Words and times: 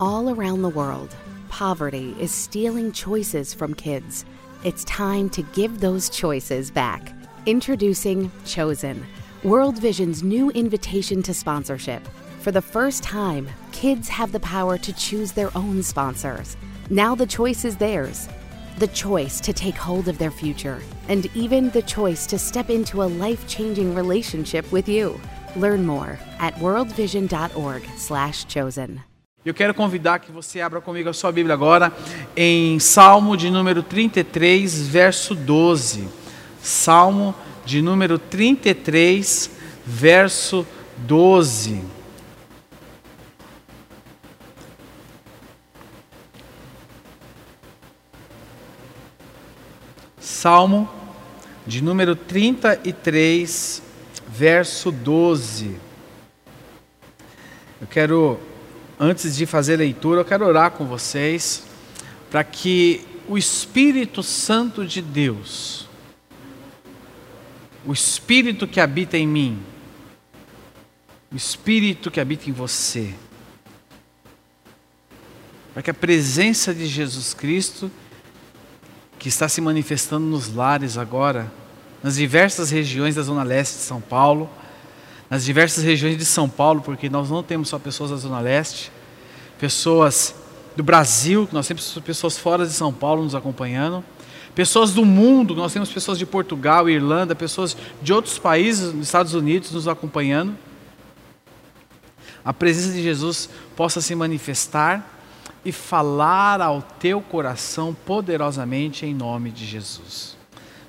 All 0.00 0.30
around 0.30 0.62
the 0.62 0.68
world, 0.68 1.12
poverty 1.48 2.14
is 2.20 2.30
stealing 2.30 2.92
choices 2.92 3.52
from 3.52 3.74
kids. 3.74 4.24
It's 4.62 4.84
time 4.84 5.28
to 5.30 5.42
give 5.42 5.80
those 5.80 6.08
choices 6.08 6.70
back. 6.70 7.12
Introducing 7.46 8.30
Chosen, 8.44 9.04
World 9.42 9.76
Vision's 9.78 10.22
new 10.22 10.50
invitation 10.50 11.20
to 11.24 11.34
sponsorship. 11.34 12.06
For 12.38 12.52
the 12.52 12.62
first 12.62 13.02
time, 13.02 13.48
kids 13.72 14.08
have 14.08 14.30
the 14.30 14.38
power 14.38 14.78
to 14.78 14.92
choose 14.92 15.32
their 15.32 15.50
own 15.56 15.82
sponsors. 15.82 16.56
Now 16.90 17.16
the 17.16 17.26
choice 17.26 17.64
is 17.64 17.76
theirs. 17.76 18.28
The 18.78 18.86
choice 18.86 19.40
to 19.40 19.52
take 19.52 19.74
hold 19.74 20.06
of 20.06 20.18
their 20.18 20.30
future, 20.30 20.80
and 21.08 21.28
even 21.34 21.70
the 21.70 21.82
choice 21.82 22.24
to 22.28 22.38
step 22.38 22.70
into 22.70 23.02
a 23.02 23.10
life-changing 23.10 23.96
relationship 23.96 24.70
with 24.70 24.88
you. 24.88 25.20
Learn 25.56 25.84
more 25.84 26.20
at 26.38 26.54
worldvision.org/chosen. 26.54 29.02
Eu 29.44 29.54
quero 29.54 29.72
convidar 29.72 30.18
que 30.18 30.32
você 30.32 30.60
abra 30.60 30.80
comigo 30.80 31.08
a 31.08 31.12
sua 31.12 31.30
Bíblia 31.30 31.54
agora 31.54 31.92
em 32.36 32.78
Salmo 32.80 33.36
de 33.36 33.48
número 33.50 33.84
33, 33.84 34.88
verso 34.88 35.32
12. 35.32 36.08
Salmo 36.60 37.32
de 37.64 37.80
número 37.80 38.18
33, 38.18 39.48
verso 39.86 40.66
12. 40.98 41.84
Salmo 50.18 50.90
de 51.64 51.80
número 51.80 52.16
33, 52.16 53.82
verso 54.28 54.90
12. 54.90 55.76
Eu 57.80 57.86
quero, 57.86 58.40
antes 58.98 59.36
de 59.36 59.46
fazer 59.46 59.76
leitura, 59.76 60.20
eu 60.20 60.24
quero 60.24 60.46
orar 60.46 60.72
com 60.72 60.84
vocês 60.84 61.64
para 62.30 62.42
que 62.42 63.06
o 63.28 63.38
Espírito 63.38 64.22
Santo 64.22 64.86
de 64.86 65.00
Deus, 65.00 65.86
o 67.86 67.92
Espírito 67.92 68.66
que 68.66 68.80
habita 68.80 69.16
em 69.16 69.26
mim, 69.26 69.62
o 71.30 71.36
Espírito 71.36 72.10
que 72.10 72.20
habita 72.20 72.48
em 72.50 72.52
você, 72.52 73.14
para 75.72 75.82
que 75.82 75.90
a 75.90 75.94
presença 75.94 76.74
de 76.74 76.86
Jesus 76.86 77.34
Cristo, 77.34 77.90
que 79.18 79.28
está 79.28 79.48
se 79.48 79.60
manifestando 79.60 80.26
nos 80.26 80.52
lares 80.52 80.98
agora, 80.98 81.52
nas 82.02 82.16
diversas 82.16 82.70
regiões 82.70 83.14
da 83.14 83.22
Zona 83.22 83.42
Leste 83.42 83.74
de 83.74 83.82
São 83.82 84.00
Paulo, 84.00 84.48
nas 85.28 85.44
diversas 85.44 85.84
regiões 85.84 86.16
de 86.16 86.24
São 86.24 86.48
Paulo, 86.48 86.80
porque 86.80 87.10
nós 87.10 87.28
não 87.30 87.42
temos 87.42 87.68
só 87.68 87.78
pessoas 87.78 88.10
da 88.10 88.16
Zona 88.16 88.40
Leste, 88.40 88.90
pessoas 89.58 90.34
do 90.76 90.82
Brasil, 90.82 91.48
nós 91.52 91.66
temos 91.66 91.98
pessoas 92.04 92.38
fora 92.38 92.64
de 92.64 92.72
São 92.72 92.92
Paulo 92.92 93.24
nos 93.24 93.34
acompanhando, 93.34 94.04
pessoas 94.54 94.92
do 94.92 95.04
mundo, 95.04 95.54
nós 95.54 95.72
temos 95.72 95.90
pessoas 95.90 96.18
de 96.18 96.24
Portugal, 96.24 96.88
Irlanda, 96.88 97.34
pessoas 97.34 97.76
de 98.00 98.12
outros 98.12 98.38
países, 98.38 98.92
dos 98.92 99.06
Estados 99.06 99.34
Unidos 99.34 99.72
nos 99.72 99.88
acompanhando. 99.88 100.56
A 102.44 102.52
presença 102.52 102.92
de 102.92 103.02
Jesus 103.02 103.48
possa 103.76 104.00
se 104.00 104.14
manifestar 104.14 105.16
e 105.64 105.72
falar 105.72 106.60
ao 106.60 106.80
teu 106.80 107.20
coração 107.20 107.94
poderosamente 108.06 109.04
em 109.04 109.12
nome 109.12 109.50
de 109.50 109.66
Jesus. 109.66 110.36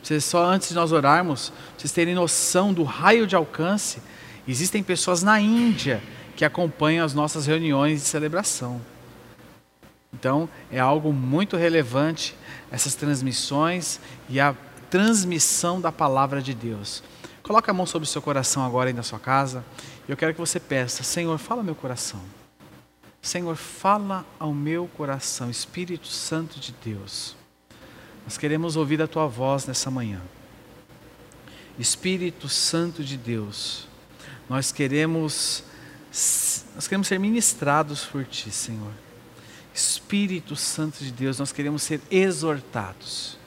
Vocês 0.01 0.23
só 0.23 0.45
antes 0.45 0.69
de 0.69 0.75
nós 0.75 0.91
orarmos, 0.91 1.51
vocês 1.77 1.91
terem 1.91 2.15
noção 2.15 2.73
do 2.73 2.83
raio 2.83 3.27
de 3.27 3.35
alcance. 3.35 4.01
Existem 4.47 4.81
pessoas 4.81 5.21
na 5.21 5.39
Índia 5.39 6.01
que 6.39 6.45
acompanham 6.45 7.05
as 7.05 7.13
nossas 7.13 7.45
reuniões 7.45 7.99
de 7.99 8.07
celebração. 8.07 8.79
Então, 10.13 10.47
é 10.71 10.79
algo 10.79 11.11
muito 11.11 11.57
relevante 11.57 12.33
essas 12.71 12.95
transmissões 12.95 13.99
e 14.29 14.39
a 14.39 14.55
transmissão 14.89 15.81
da 15.81 15.91
palavra 15.91 16.41
de 16.41 16.53
Deus. 16.53 17.03
Coloque 17.43 17.69
a 17.69 17.73
mão 17.73 17.85
sobre 17.85 18.05
o 18.05 18.09
seu 18.09 18.21
coração 18.21 18.65
agora 18.65 18.89
aí 18.89 18.93
na 18.93 19.03
sua 19.03 19.19
casa. 19.19 19.65
Eu 20.07 20.15
quero 20.15 20.33
que 20.33 20.39
você 20.39 20.61
peça, 20.61 21.03
Senhor, 21.03 21.37
fala 21.37 21.61
meu 21.61 21.75
coração. 21.75 22.21
Senhor, 23.21 23.57
fala 23.57 24.25
ao 24.39 24.53
meu 24.53 24.87
coração, 24.95 25.49
Espírito 25.49 26.07
Santo 26.07 26.57
de 26.57 26.73
Deus. 26.81 27.35
Nós 28.23 28.37
queremos 28.37 28.77
ouvir 28.77 29.01
a 29.01 29.07
tua 29.09 29.27
voz 29.27 29.65
nessa 29.65 29.91
manhã. 29.91 30.21
Espírito 31.77 32.47
Santo 32.47 33.03
de 33.03 33.17
Deus, 33.17 33.89
nós 34.47 34.71
queremos 34.71 35.65
nós 36.11 36.87
queremos 36.87 37.07
ser 37.07 37.19
ministrados 37.19 38.05
por 38.05 38.25
ti, 38.25 38.51
Senhor. 38.51 38.91
Espírito 39.73 40.55
Santo 40.55 41.03
de 41.03 41.11
Deus, 41.11 41.37
nós 41.39 41.51
queremos 41.51 41.83
ser 41.83 42.01
exortados. 42.09 43.37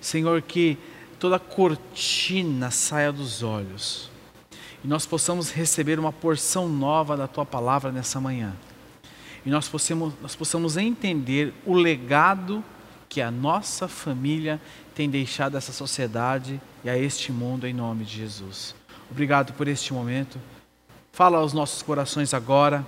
Senhor, 0.00 0.42
que 0.42 0.76
toda 1.18 1.38
cortina 1.38 2.70
saia 2.70 3.12
dos 3.12 3.42
olhos 3.42 4.10
e 4.84 4.88
nós 4.88 5.06
possamos 5.06 5.50
receber 5.50 5.98
uma 5.98 6.12
porção 6.12 6.68
nova 6.68 7.16
da 7.16 7.26
tua 7.26 7.46
palavra 7.46 7.90
nessa 7.90 8.20
manhã. 8.20 8.54
E 9.46 9.48
nós 9.48 9.66
possamos, 9.66 10.12
nós 10.20 10.36
possamos 10.36 10.76
entender 10.76 11.54
o 11.64 11.72
legado 11.72 12.62
que 13.08 13.22
a 13.22 13.30
nossa 13.30 13.88
família 13.88 14.60
tem 14.94 15.08
deixado 15.08 15.54
a 15.54 15.58
essa 15.58 15.72
sociedade 15.72 16.60
e 16.84 16.90
a 16.90 16.98
este 16.98 17.32
mundo 17.32 17.66
em 17.66 17.72
nome 17.72 18.04
de 18.04 18.18
Jesus. 18.18 18.74
Obrigado 19.10 19.54
por 19.54 19.68
este 19.68 19.94
momento. 19.94 20.38
Fala 21.14 21.38
aos 21.38 21.52
nossos 21.52 21.80
corações 21.80 22.34
agora. 22.34 22.84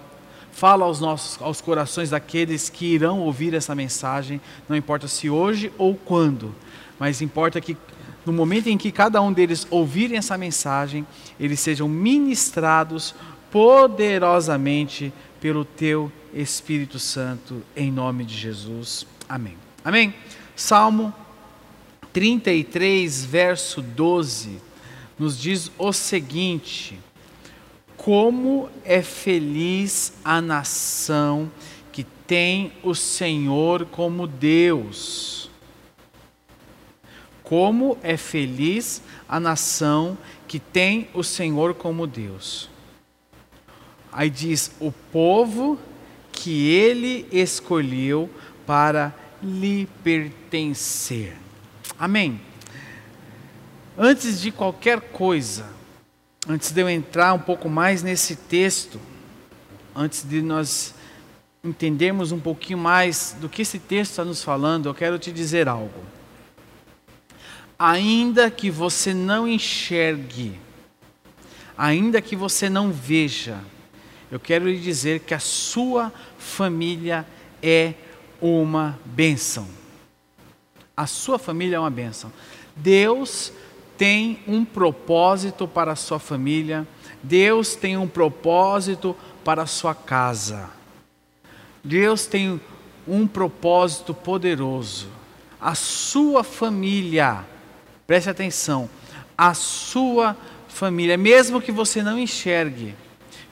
Fala 0.51 0.85
aos 0.85 1.01
nossos 1.01 1.41
aos 1.41 1.61
corações 1.61 2.11
daqueles 2.11 2.69
que 2.69 2.87
irão 2.87 3.21
ouvir 3.21 3.55
essa 3.55 3.73
mensagem, 3.73 4.41
não 4.69 4.75
importa 4.75 5.07
se 5.07 5.31
hoje 5.31 5.71
ou 5.79 5.95
quando, 5.95 6.53
mas 6.99 7.23
importa 7.23 7.61
que 7.61 7.77
no 8.25 8.33
momento 8.33 8.67
em 8.69 8.77
que 8.77 8.91
cada 8.91 9.21
um 9.23 9.33
deles 9.33 9.65
ouvirem 9.71 10.17
essa 10.17 10.37
mensagem, 10.37 11.07
eles 11.39 11.61
sejam 11.61 11.89
ministrados 11.89 13.15
poderosamente 13.53 15.13
pelo 15.41 15.65
teu 15.65 16.11
Espírito 16.35 16.99
Santo, 16.99 17.63
em 17.77 17.93
nome 17.93 18.25
de 18.25 18.37
Jesus. 18.37 19.07
Amém. 19.29 19.57
Amém? 19.85 20.13
Salmo 20.57 21.15
33, 22.13 23.25
verso 23.25 23.81
12, 23.81 24.59
nos 25.17 25.39
diz 25.39 25.71
o 25.79 25.93
seguinte: 25.93 26.99
Como 28.06 28.71
é 28.84 29.03
feliz 29.03 30.12
a 30.25 30.41
nação 30.41 31.50
que 31.91 32.05
tem 32.05 32.72
o 32.84 32.94
Senhor 32.94 33.84
como 33.87 34.28
Deus. 34.28 35.50
Como 37.43 37.99
é 38.05 38.16
feliz 38.16 39.03
a 39.28 39.41
nação 39.41 40.16
que 40.47 40.61
tem 40.61 41.09
o 41.15 41.25
Senhor 41.25 41.75
como 41.75 42.06
Deus. 42.06 42.71
Aí 44.12 44.31
diz: 44.31 44.71
o 44.78 44.93
povo 44.93 45.77
que 46.31 46.71
ele 46.71 47.27
escolheu 47.33 48.31
para 48.65 49.12
lhe 49.43 49.89
pertencer. 50.05 51.37
Amém. 51.99 52.41
Antes 53.99 54.41
de 54.41 54.53
qualquer 54.53 55.00
coisa, 55.00 55.75
antes 56.49 56.71
de 56.71 56.81
eu 56.81 56.89
entrar 56.89 57.33
um 57.34 57.39
pouco 57.39 57.69
mais 57.69 58.03
nesse 58.03 58.37
texto, 58.37 59.01
antes 59.95 60.23
de 60.23 60.41
nós 60.41 60.95
entendermos 61.62 62.31
um 62.31 62.39
pouquinho 62.39 62.79
mais 62.79 63.37
do 63.41 63.49
que 63.49 63.62
esse 63.62 63.79
texto 63.79 64.12
está 64.12 64.25
nos 64.25 64.43
falando, 64.43 64.89
eu 64.89 64.95
quero 64.95 65.19
te 65.19 65.33
dizer 65.33 65.69
algo. 65.69 66.05
Ainda 67.79 68.51
que 68.51 68.71
você 68.71 69.12
não 69.12 69.47
enxergue, 69.47 70.59
ainda 71.77 72.23
que 72.23 72.37
você 72.37 72.71
não 72.71 72.93
veja, 72.93 73.59
eu 74.31 74.39
quero 74.39 74.69
lhe 74.69 74.78
dizer 74.78 75.21
que 75.21 75.34
a 75.34 75.39
sua 75.39 76.13
família 76.39 77.27
é 77.63 77.95
uma 78.41 78.98
bênção. 79.04 79.69
A 80.97 81.07
sua 81.07 81.39
família 81.39 81.77
é 81.77 81.78
uma 81.78 81.91
bênção. 81.91 82.33
Deus 82.75 83.53
tem 83.97 84.41
um 84.47 84.65
propósito 84.65 85.66
para 85.66 85.93
a 85.93 85.97
sua 85.97 86.19
família, 86.19 86.87
Deus 87.22 87.75
tem 87.75 87.97
um 87.97 88.07
propósito 88.07 89.16
para 89.45 89.63
a 89.63 89.66
sua 89.66 89.95
casa. 89.95 90.71
Deus 91.83 92.27
tem 92.27 92.60
um 93.07 93.27
propósito 93.27 94.13
poderoso. 94.13 95.09
A 95.60 95.75
sua 95.75 96.45
família, 96.45 97.45
preste 98.07 98.28
atenção, 98.28 98.91
a 99.37 99.54
sua 99.54 100.37
família, 100.69 101.16
mesmo 101.16 101.60
que 101.60 101.72
você 101.72 102.03
não 102.03 102.19
enxergue, 102.19 102.95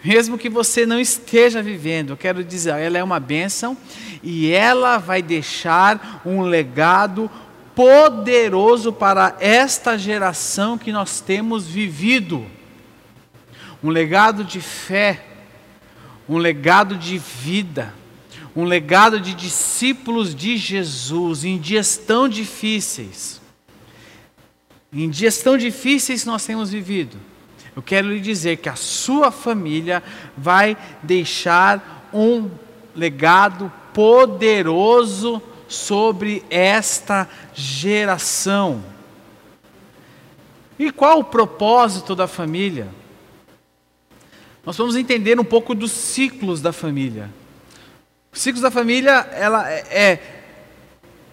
mesmo 0.04 0.36
que 0.36 0.50
você 0.50 0.84
não 0.84 1.00
esteja 1.00 1.62
vivendo, 1.62 2.10
eu 2.10 2.16
quero 2.16 2.44
dizer, 2.44 2.78
ela 2.78 2.98
é 2.98 3.02
uma 3.02 3.18
bênção 3.18 3.76
e 4.22 4.50
ela 4.50 4.98
vai 4.98 5.22
deixar 5.22 6.20
um 6.26 6.42
legado 6.42 7.30
poderoso 7.74 8.92
para 8.92 9.36
esta 9.40 9.98
geração 9.98 10.78
que 10.78 10.92
nós 10.92 11.20
temos 11.20 11.66
vivido. 11.66 12.46
Um 13.82 13.90
legado 13.90 14.44
de 14.44 14.60
fé, 14.60 15.24
um 16.28 16.38
legado 16.38 16.96
de 16.96 17.18
vida, 17.18 17.92
um 18.56 18.64
legado 18.64 19.20
de 19.20 19.34
discípulos 19.34 20.34
de 20.34 20.56
Jesus 20.56 21.44
em 21.44 21.58
dias 21.58 21.96
tão 21.96 22.28
difíceis. 22.28 23.40
Em 24.92 25.10
dias 25.10 25.38
tão 25.38 25.58
difíceis 25.58 26.24
nós 26.24 26.46
temos 26.46 26.70
vivido. 26.70 27.16
Eu 27.74 27.82
quero 27.82 28.08
lhe 28.08 28.20
dizer 28.20 28.58
que 28.58 28.68
a 28.68 28.76
sua 28.76 29.32
família 29.32 30.02
vai 30.36 30.76
deixar 31.02 32.08
um 32.12 32.48
legado 32.94 33.70
poderoso 33.92 35.42
sobre 35.68 36.44
esta 36.50 37.28
geração. 37.54 38.82
E 40.78 40.90
qual 40.90 41.20
o 41.20 41.24
propósito 41.24 42.14
da 42.14 42.26
família? 42.26 42.88
Nós 44.64 44.76
vamos 44.76 44.96
entender 44.96 45.38
um 45.38 45.44
pouco 45.44 45.74
dos 45.74 45.92
ciclos 45.92 46.60
da 46.60 46.72
família. 46.72 47.30
Os 48.32 48.40
ciclos 48.40 48.62
da 48.62 48.70
família, 48.70 49.12
ela 49.32 49.70
é, 49.70 49.84
é 49.90 50.22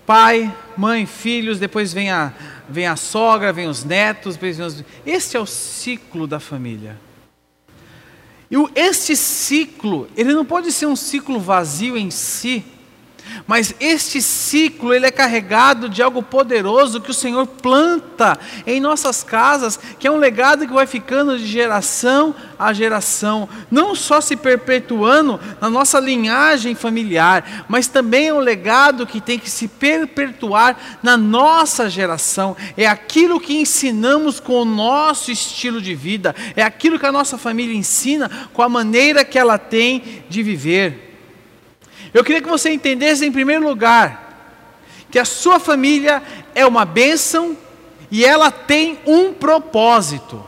pai, 0.06 0.54
mãe, 0.76 1.06
filhos, 1.06 1.58
depois 1.58 1.94
vem 1.94 2.12
a, 2.12 2.34
vem 2.70 2.86
a 2.86 2.96
sogra, 2.96 3.54
vem 3.54 3.68
os 3.68 3.84
netos, 3.84 4.36
depois 4.36 4.58
vem 4.58 4.66
os... 4.66 4.84
Esse 5.06 5.38
é 5.38 5.40
o 5.40 5.46
ciclo 5.46 6.28
da 6.28 6.40
família. 6.40 7.00
E 8.52 8.56
este 8.76 9.16
ciclo, 9.16 10.10
ele 10.16 10.34
não 10.34 10.44
pode 10.44 10.72
ser 10.74 10.86
um 10.86 10.96
ciclo 10.96 11.40
vazio 11.40 11.98
em 11.98 12.12
si, 12.12 12.66
mas 13.48 13.74
este 13.80 14.22
ciclo, 14.22 14.94
ele 14.94 15.06
é 15.06 15.12
carregado 15.12 15.90
de 15.90 16.02
algo 16.02 16.22
poderoso 16.22 17.02
que 17.02 17.12
o 17.12 17.14
Senhor 17.14 17.46
planta 17.48 18.40
em 18.66 18.80
nossas 18.80 19.24
casas, 19.24 19.80
que 20.00 20.08
é 20.08 20.12
um 20.12 20.18
legado 20.18 20.68
que 20.68 20.74
vai 20.74 20.88
ficando 20.88 21.38
de 21.38 21.46
geração 21.46 22.36
a 22.62 22.74
geração, 22.74 23.50
não 23.72 23.96
só 23.96 24.22
se 24.22 24.36
perpetuando 24.36 25.40
na 25.60 25.68
nossa 25.68 26.00
linhagem 26.00 26.76
familiar, 26.76 27.66
mas 27.68 27.88
também 27.88 28.28
é 28.28 28.34
um 28.34 28.40
legado 28.40 29.08
que 29.08 29.20
tem 29.20 29.40
que 29.40 29.50
se 29.50 29.68
perpetuar 29.68 30.78
na 31.02 31.18
nossa 31.18 31.90
geração. 31.90 32.56
É 32.78 32.86
aquilo 32.86 33.40
que 33.40 33.56
ensinamos 33.56 34.40
com 34.40 34.62
o 34.62 34.66
nosso 34.66 35.32
estilo 35.32 35.82
de 35.82 35.96
vida, 35.96 36.36
é 36.56 36.62
aquilo 36.62 37.00
que 37.00 37.06
a 37.08 37.12
nossa 37.12 37.36
família 37.36 37.76
ensina 37.76 38.30
com 38.54 38.62
a 38.62 38.70
maneira 38.70 39.26
que 39.26 39.40
ela 39.40 39.58
tem 39.58 40.24
de 40.30 40.44
viver. 40.44 41.11
Eu 42.14 42.24
queria 42.24 42.42
que 42.42 42.50
você 42.50 42.70
entendesse, 42.72 43.26
em 43.26 43.32
primeiro 43.32 43.66
lugar, 43.68 44.32
que 45.10 45.20
a 45.20 45.26
sua 45.26 45.60
família 45.60 46.22
é 46.54 46.66
uma 46.66 46.86
bênção 46.86 47.58
e 48.10 48.26
ela 48.26 48.52
tem 48.52 49.00
um 49.06 49.34
propósito. 49.34 50.46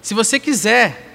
Se 0.00 0.14
você 0.14 0.38
quiser, 0.38 1.08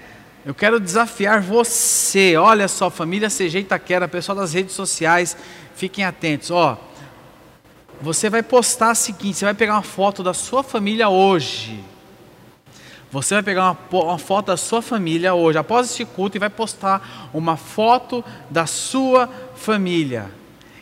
eu 0.45 0.53
quero 0.53 0.79
desafiar 0.79 1.41
você. 1.41 2.35
Olha 2.35 2.67
só, 2.67 2.89
família 2.89 3.29
CG 3.29 3.59
Itaquera, 3.59 4.07
pessoal 4.07 4.37
das 4.37 4.53
redes 4.53 4.73
sociais, 4.73 5.37
fiquem 5.75 6.03
atentos. 6.03 6.51
Ó, 6.51 6.77
você 8.01 8.29
vai 8.29 8.43
postar 8.43 8.91
o 8.91 8.95
seguinte: 8.95 9.37
você 9.37 9.45
vai 9.45 9.53
pegar 9.53 9.73
uma 9.73 9.81
foto 9.81 10.21
da 10.21 10.33
sua 10.33 10.61
família 10.61 11.07
hoje. 11.07 11.92
Você 13.13 13.35
vai 13.35 13.43
pegar 13.43 13.77
uma, 13.91 14.01
uma, 14.01 14.17
foto 14.17 14.47
da 14.47 14.57
sua 14.57 14.81
família 14.81 15.35
hoje, 15.35 15.55
após 15.55 15.87
este 15.91 16.03
culto, 16.03 16.35
e 16.35 16.39
vai 16.39 16.49
postar 16.49 17.29
uma 17.31 17.55
foto 17.55 18.25
da 18.49 18.65
sua 18.65 19.29
família. 19.55 20.31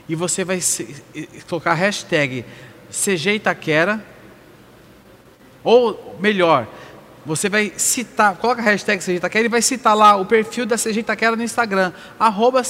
E 0.07 0.15
você 0.15 0.45
vai 0.45 0.61
se, 0.61 1.03
colocar 1.49 1.71
a 1.71 1.73
hashtag 1.73 2.45
CG 2.89 3.33
Itaquera. 3.33 4.01
Ou 5.61 6.15
melhor, 6.21 6.69
você 7.25 7.49
vai 7.49 7.73
citar, 7.75 8.37
coloca 8.37 8.61
a 8.61 8.63
hashtag 8.63 9.03
CG 9.03 9.17
Itaquera 9.17 9.43
e 9.43 9.49
vai 9.49 9.61
citar 9.61 9.93
lá 9.93 10.15
o 10.15 10.25
perfil 10.25 10.65
da 10.65 10.77
CG 10.77 11.01
Itaquera 11.01 11.35
no 11.35 11.43
Instagram, 11.43 11.91
arroba. 12.17 12.61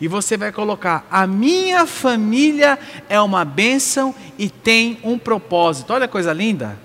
E 0.00 0.06
você 0.06 0.36
vai 0.36 0.52
colocar: 0.52 1.04
A 1.10 1.26
minha 1.26 1.84
família 1.84 2.78
é 3.08 3.20
uma 3.20 3.44
bênção 3.44 4.14
e 4.38 4.48
tem 4.48 5.00
um 5.02 5.18
propósito. 5.18 5.92
Olha 5.92 6.04
a 6.04 6.08
coisa 6.08 6.32
linda. 6.32 6.83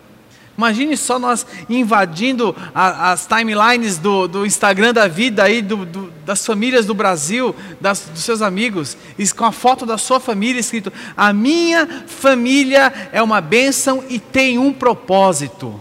Imagine 0.60 0.98
só 0.98 1.18
nós 1.18 1.46
invadindo 1.70 2.54
a, 2.76 3.14
as 3.14 3.26
timelines 3.26 3.98
do, 3.98 4.28
do, 4.28 4.46
Instagram 4.46 4.94
da 4.94 5.08
vida 5.08 5.42
aí, 5.42 5.62
do, 5.62 5.86
do, 5.86 6.12
das 6.26 6.46
famílias 6.46 6.86
do 6.86 6.94
Brasil, 6.94 7.56
das, 7.80 8.02
dos 8.02 8.22
seus 8.22 8.42
amigos, 8.42 8.98
com 9.38 9.46
a 9.46 9.54
foto 9.54 9.86
da 9.86 9.98
sua 9.98 10.20
família 10.20 10.60
escrito: 10.60 10.92
A 11.16 11.32
minha 11.32 11.88
família 12.08 12.92
é 13.14 13.24
uma 13.24 13.40
bênção 13.40 14.04
e 14.10 14.20
tem 14.20 14.60
um 14.60 14.74
propósito. 14.74 15.80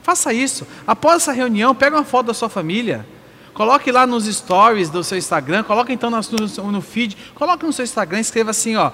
Faça 0.00 0.32
isso. 0.32 0.64
Após 0.86 1.22
essa 1.22 1.32
reunião, 1.32 1.74
pega 1.74 1.96
uma 1.96 2.04
foto 2.04 2.26
da 2.26 2.34
sua 2.34 2.48
família. 2.48 3.04
Coloque 3.52 3.90
lá 3.90 4.06
nos 4.06 4.26
stories 4.26 4.90
do 4.90 5.02
seu 5.02 5.18
Instagram, 5.18 5.64
coloque 5.64 5.92
então 5.92 6.08
no, 6.08 6.70
no 6.70 6.80
feed, 6.80 7.16
coloque 7.34 7.66
no 7.66 7.72
seu 7.72 7.82
Instagram, 7.82 8.20
escreva 8.20 8.52
assim, 8.52 8.76
ó, 8.76 8.92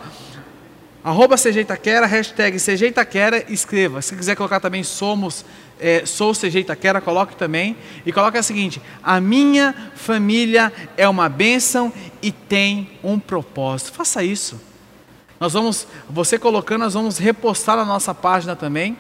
Arroba 1.07 1.37
CG 1.37 1.61
Itaquera, 1.61 2.05
hashtag 2.05 2.59
CG 2.59 2.89
Itaquera, 2.89 3.45
escreva. 3.49 4.03
Se 4.03 4.17
quiser 4.17 4.35
colocar 4.35 4.59
também 4.59 4.83
somos, 4.83 5.45
é, 5.79 6.05
sou 6.05 6.33
CG 6.33 6.59
Itaquera, 6.59 7.01
coloque 7.01 7.37
também. 7.37 7.77
E 8.05 8.13
coloque 8.13 8.37
o 8.37 8.43
seguinte: 8.43 8.83
a 9.05 9.21
minha 9.21 9.93
família 9.95 10.73
é 10.97 11.09
uma 11.09 11.29
bênção 11.29 11.93
e 12.21 12.33
tem 12.33 12.91
um 13.05 13.21
propósito. 13.21 13.93
Faça 13.93 14.25
isso. 14.25 14.61
Nós 15.39 15.53
vamos, 15.53 15.87
você 16.11 16.41
colocando, 16.41 16.81
nós 16.81 16.95
vamos 16.95 17.19
repostar 17.19 17.77
na 17.77 17.85
nossa 17.85 18.13
página 18.13 18.57
também, 18.57 18.99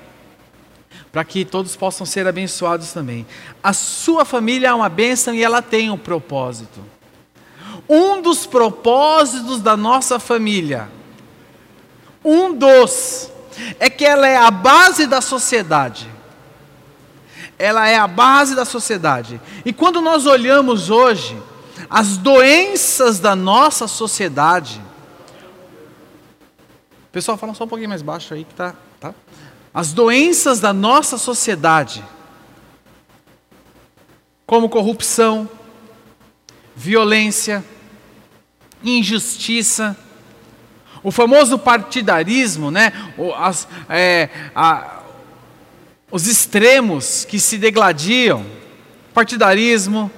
para 1.11 1.25
que 1.25 1.45
todos 1.45 1.75
possam 1.75 2.07
ser 2.07 2.25
abençoados 2.29 2.93
também. 2.93 3.27
A 3.61 3.73
sua 3.73 4.25
família 4.25 4.69
é 4.69 4.73
uma 4.73 4.89
bênção 4.89 5.35
e 5.35 5.43
ela 5.43 5.61
tem 5.61 5.91
um 5.91 5.99
propósito. 5.99 6.79
Um 7.89 8.23
dos 8.23 8.47
propósitos 8.47 9.61
da 9.61 9.77
nossa 9.77 10.21
família 10.21 10.95
um 12.25 12.55
dos 12.55 13.31
é 13.79 13.89
que 13.89 14.05
ela 14.05 14.27
é 14.27 14.37
a 14.37 14.51
base 14.51 15.07
da 15.07 15.21
sociedade. 15.21 16.11
Ela 17.59 17.89
é 17.89 17.97
a 17.97 18.07
base 18.07 18.55
da 18.55 18.65
sociedade. 18.65 19.41
E 19.65 19.73
quando 19.73 20.01
nós 20.01 20.27
olhamos 20.27 20.91
hoje 20.91 21.41
as 21.89 22.17
doenças 22.17 23.19
da 23.19 23.35
nossa 23.35 23.87
sociedade, 23.87 24.81
pessoal, 27.13 27.39
fala 27.39 27.55
só 27.55 27.65
um 27.65 27.69
pouquinho 27.69 27.89
mais 27.89 28.03
baixo 28.03 28.35
aí 28.35 28.45
que 28.45 28.55
tá, 28.55 28.75
tá? 29.01 29.15
As 29.73 29.93
doenças 29.93 30.61
da 30.61 30.73
nossa 30.73 31.17
sociedade, 31.17 32.05
como 34.47 34.69
corrupção, 34.69 35.49
violência, 36.75 37.65
injustiça, 38.83 39.97
o 41.03 41.11
famoso 41.11 41.59
partidarismo, 41.59 42.71
né? 42.71 42.93
As, 43.39 43.69
é, 43.89 44.29
a, 44.55 45.01
os 46.11 46.27
extremos 46.27 47.25
que 47.25 47.39
se 47.39 47.59
degladiam, 47.59 48.45
partidarismo, 49.13 50.11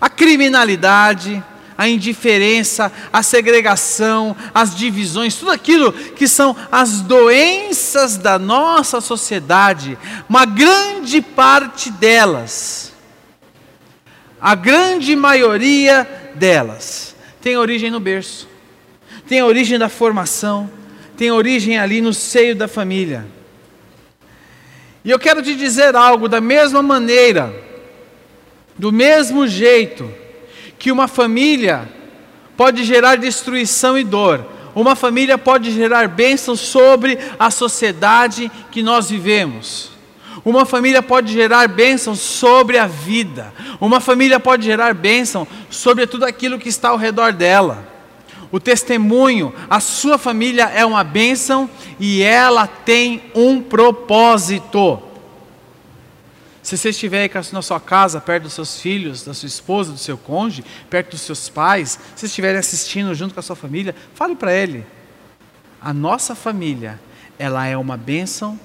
a 0.00 0.08
criminalidade, 0.08 1.42
a 1.76 1.88
indiferença, 1.88 2.90
a 3.12 3.22
segregação, 3.22 4.34
as 4.52 4.74
divisões, 4.74 5.36
tudo 5.36 5.52
aquilo 5.52 5.92
que 5.92 6.26
são 6.26 6.56
as 6.72 7.00
doenças 7.00 8.16
da 8.16 8.38
nossa 8.38 9.00
sociedade, 9.00 9.96
uma 10.28 10.44
grande 10.44 11.20
parte 11.20 11.90
delas, 11.90 12.92
a 14.40 14.54
grande 14.54 15.14
maioria 15.14 16.32
delas, 16.34 17.14
tem 17.40 17.56
origem 17.56 17.90
no 17.90 18.00
berço 18.00 18.47
tem 19.28 19.42
origem 19.42 19.78
da 19.78 19.90
formação, 19.90 20.70
tem 21.16 21.30
origem 21.30 21.78
ali 21.78 22.00
no 22.00 22.14
seio 22.14 22.56
da 22.56 22.66
família. 22.66 23.26
E 25.04 25.10
eu 25.10 25.18
quero 25.18 25.42
te 25.42 25.54
dizer 25.54 25.94
algo 25.94 26.28
da 26.28 26.40
mesma 26.40 26.82
maneira, 26.82 27.54
do 28.78 28.90
mesmo 28.90 29.46
jeito 29.46 30.10
que 30.78 30.90
uma 30.90 31.06
família 31.06 31.86
pode 32.56 32.84
gerar 32.84 33.16
destruição 33.16 33.98
e 33.98 34.02
dor, 34.02 34.44
uma 34.74 34.96
família 34.96 35.36
pode 35.36 35.72
gerar 35.72 36.08
bênção 36.08 36.56
sobre 36.56 37.18
a 37.38 37.50
sociedade 37.50 38.50
que 38.70 38.82
nós 38.82 39.10
vivemos. 39.10 39.90
Uma 40.44 40.64
família 40.64 41.02
pode 41.02 41.32
gerar 41.32 41.68
bênção 41.68 42.14
sobre 42.14 42.78
a 42.78 42.86
vida. 42.86 43.52
Uma 43.80 44.00
família 44.00 44.40
pode 44.40 44.64
gerar 44.64 44.94
bênção 44.94 45.46
sobre 45.68 46.06
tudo 46.06 46.24
aquilo 46.24 46.58
que 46.58 46.68
está 46.68 46.90
ao 46.90 46.96
redor 46.96 47.32
dela 47.32 47.97
o 48.50 48.58
testemunho, 48.58 49.54
a 49.68 49.80
sua 49.80 50.16
família 50.16 50.64
é 50.64 50.84
uma 50.84 51.04
bênção 51.04 51.68
e 51.98 52.22
ela 52.22 52.66
tem 52.66 53.22
um 53.34 53.60
propósito. 53.62 55.02
Se 56.62 56.76
você 56.76 56.90
estiver 56.90 57.22
aí 57.22 57.30
na 57.52 57.62
sua 57.62 57.80
casa, 57.80 58.20
perto 58.20 58.44
dos 58.44 58.52
seus 58.52 58.80
filhos, 58.80 59.22
da 59.22 59.32
sua 59.32 59.46
esposa, 59.46 59.92
do 59.92 59.98
seu 59.98 60.18
cônjuge, 60.18 60.64
perto 60.90 61.12
dos 61.12 61.22
seus 61.22 61.48
pais, 61.48 61.98
se 62.14 62.26
estiverem 62.26 62.58
assistindo 62.58 63.14
junto 63.14 63.32
com 63.32 63.40
a 63.40 63.42
sua 63.42 63.56
família, 63.56 63.94
fale 64.14 64.36
para 64.36 64.52
ele: 64.52 64.84
a 65.80 65.94
nossa 65.94 66.34
família, 66.34 67.00
ela 67.38 67.66
é 67.66 67.76
uma 67.76 67.96
bênção 67.96 68.58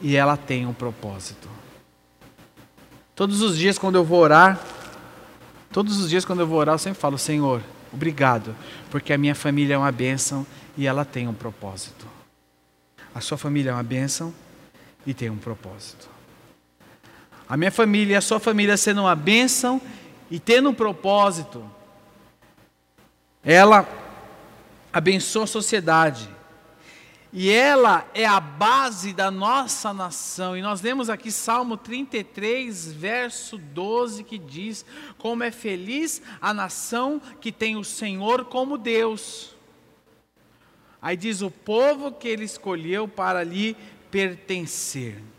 e 0.00 0.16
ela 0.16 0.36
tem 0.36 0.66
um 0.66 0.72
propósito. 0.72 1.48
Todos 3.14 3.42
os 3.42 3.58
dias 3.58 3.78
quando 3.78 3.96
eu 3.96 4.04
vou 4.04 4.20
orar, 4.20 4.58
todos 5.70 5.98
os 5.98 6.08
dias 6.08 6.24
quando 6.24 6.40
eu 6.40 6.46
vou 6.46 6.58
orar, 6.58 6.74
eu 6.74 6.78
sempre 6.78 7.00
falo: 7.00 7.18
Senhor, 7.18 7.62
Obrigado, 7.92 8.56
porque 8.90 9.12
a 9.12 9.18
minha 9.18 9.34
família 9.34 9.74
é 9.74 9.78
uma 9.78 9.92
bênção 9.92 10.46
e 10.76 10.86
ela 10.86 11.04
tem 11.04 11.28
um 11.28 11.34
propósito. 11.34 12.06
A 13.14 13.20
sua 13.20 13.36
família 13.36 13.70
é 13.70 13.74
uma 13.74 13.82
bênção 13.82 14.32
e 15.06 15.12
tem 15.12 15.28
um 15.28 15.36
propósito. 15.36 16.08
A 17.46 17.56
minha 17.56 17.70
família 17.70 18.14
e 18.14 18.16
a 18.16 18.20
sua 18.22 18.40
família 18.40 18.76
sendo 18.76 19.02
uma 19.02 19.14
bênção 19.14 19.80
e 20.30 20.40
tendo 20.40 20.70
um 20.70 20.74
propósito, 20.74 21.62
ela 23.44 23.86
abençoa 24.90 25.44
a 25.44 25.46
sociedade. 25.46 26.28
E 27.32 27.50
ela 27.50 28.06
é 28.12 28.26
a 28.26 28.38
base 28.38 29.14
da 29.14 29.30
nossa 29.30 29.94
nação. 29.94 30.54
E 30.54 30.60
nós 30.60 30.82
lemos 30.82 31.08
aqui 31.08 31.30
Salmo 31.30 31.78
33, 31.78 32.92
verso 32.92 33.56
12, 33.56 34.22
que 34.22 34.36
diz: 34.36 34.84
Como 35.16 35.42
é 35.42 35.50
feliz 35.50 36.20
a 36.42 36.52
nação 36.52 37.22
que 37.40 37.50
tem 37.50 37.76
o 37.76 37.84
Senhor 37.84 38.44
como 38.44 38.76
Deus. 38.76 39.56
Aí 41.00 41.16
diz: 41.16 41.40
O 41.40 41.50
povo 41.50 42.12
que 42.12 42.28
ele 42.28 42.44
escolheu 42.44 43.08
para 43.08 43.42
lhe 43.42 43.74
pertencer. 44.10 45.31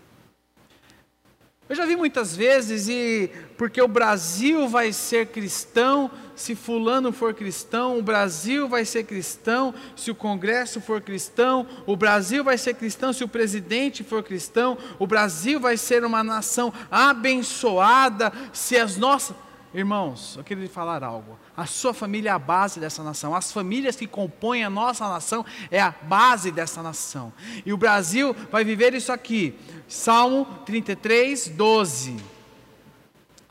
Eu 1.69 1.77
já 1.77 1.85
vi 1.85 1.95
muitas 1.95 2.35
vezes, 2.35 2.89
e 2.89 3.31
porque 3.57 3.81
o 3.81 3.87
Brasil 3.87 4.67
vai 4.67 4.91
ser 4.91 5.27
cristão, 5.27 6.11
se 6.35 6.55
Fulano 6.55 7.13
for 7.13 7.33
cristão, 7.33 7.97
o 7.97 8.01
Brasil 8.01 8.67
vai 8.67 8.83
ser 8.83 9.05
cristão, 9.05 9.73
se 9.95 10.11
o 10.11 10.15
Congresso 10.15 10.81
for 10.81 11.01
cristão, 11.01 11.65
o 11.85 11.95
Brasil 11.95 12.43
vai 12.43 12.57
ser 12.57 12.73
cristão, 12.73 13.13
se 13.13 13.23
o 13.23 13.29
presidente 13.29 14.03
for 14.03 14.21
cristão, 14.21 14.77
o 14.99 15.07
Brasil 15.07 15.57
vai 15.57 15.77
ser 15.77 16.03
uma 16.03 16.21
nação 16.21 16.73
abençoada, 16.91 18.33
se 18.51 18.75
as 18.75 18.97
nossas. 18.97 19.35
Irmãos, 19.73 20.35
eu 20.37 20.43
queria 20.43 20.65
lhe 20.65 20.69
falar 20.69 21.03
algo. 21.03 21.37
A 21.57 21.65
sua 21.65 21.95
família 21.95 22.29
é 22.29 22.33
a 22.33 22.37
base 22.37 22.79
dessa 22.79 23.01
nação. 23.01 23.33
As 23.33 23.51
famílias 23.51 23.95
que 23.95 24.05
compõem 24.05 24.63
a 24.63 24.69
nossa 24.69 25.09
nação 25.09 25.43
é 25.71 25.81
a 25.81 25.89
base 25.89 26.51
dessa 26.51 26.83
nação. 26.83 27.33
E 27.65 27.73
o 27.73 27.77
Brasil 27.77 28.35
vai 28.51 28.63
viver 28.63 28.93
isso 28.93 29.11
aqui. 29.11 29.57
Salmo 29.87 30.45
33, 30.65 31.49
12. 31.49 32.17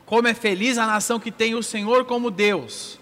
Como 0.05 0.27
é 0.27 0.33
feliz 0.33 0.77
a 0.77 0.85
nação 0.85 1.19
que 1.19 1.31
tem 1.31 1.55
o 1.55 1.63
Senhor 1.63 2.05
como 2.05 2.31
Deus. 2.31 2.99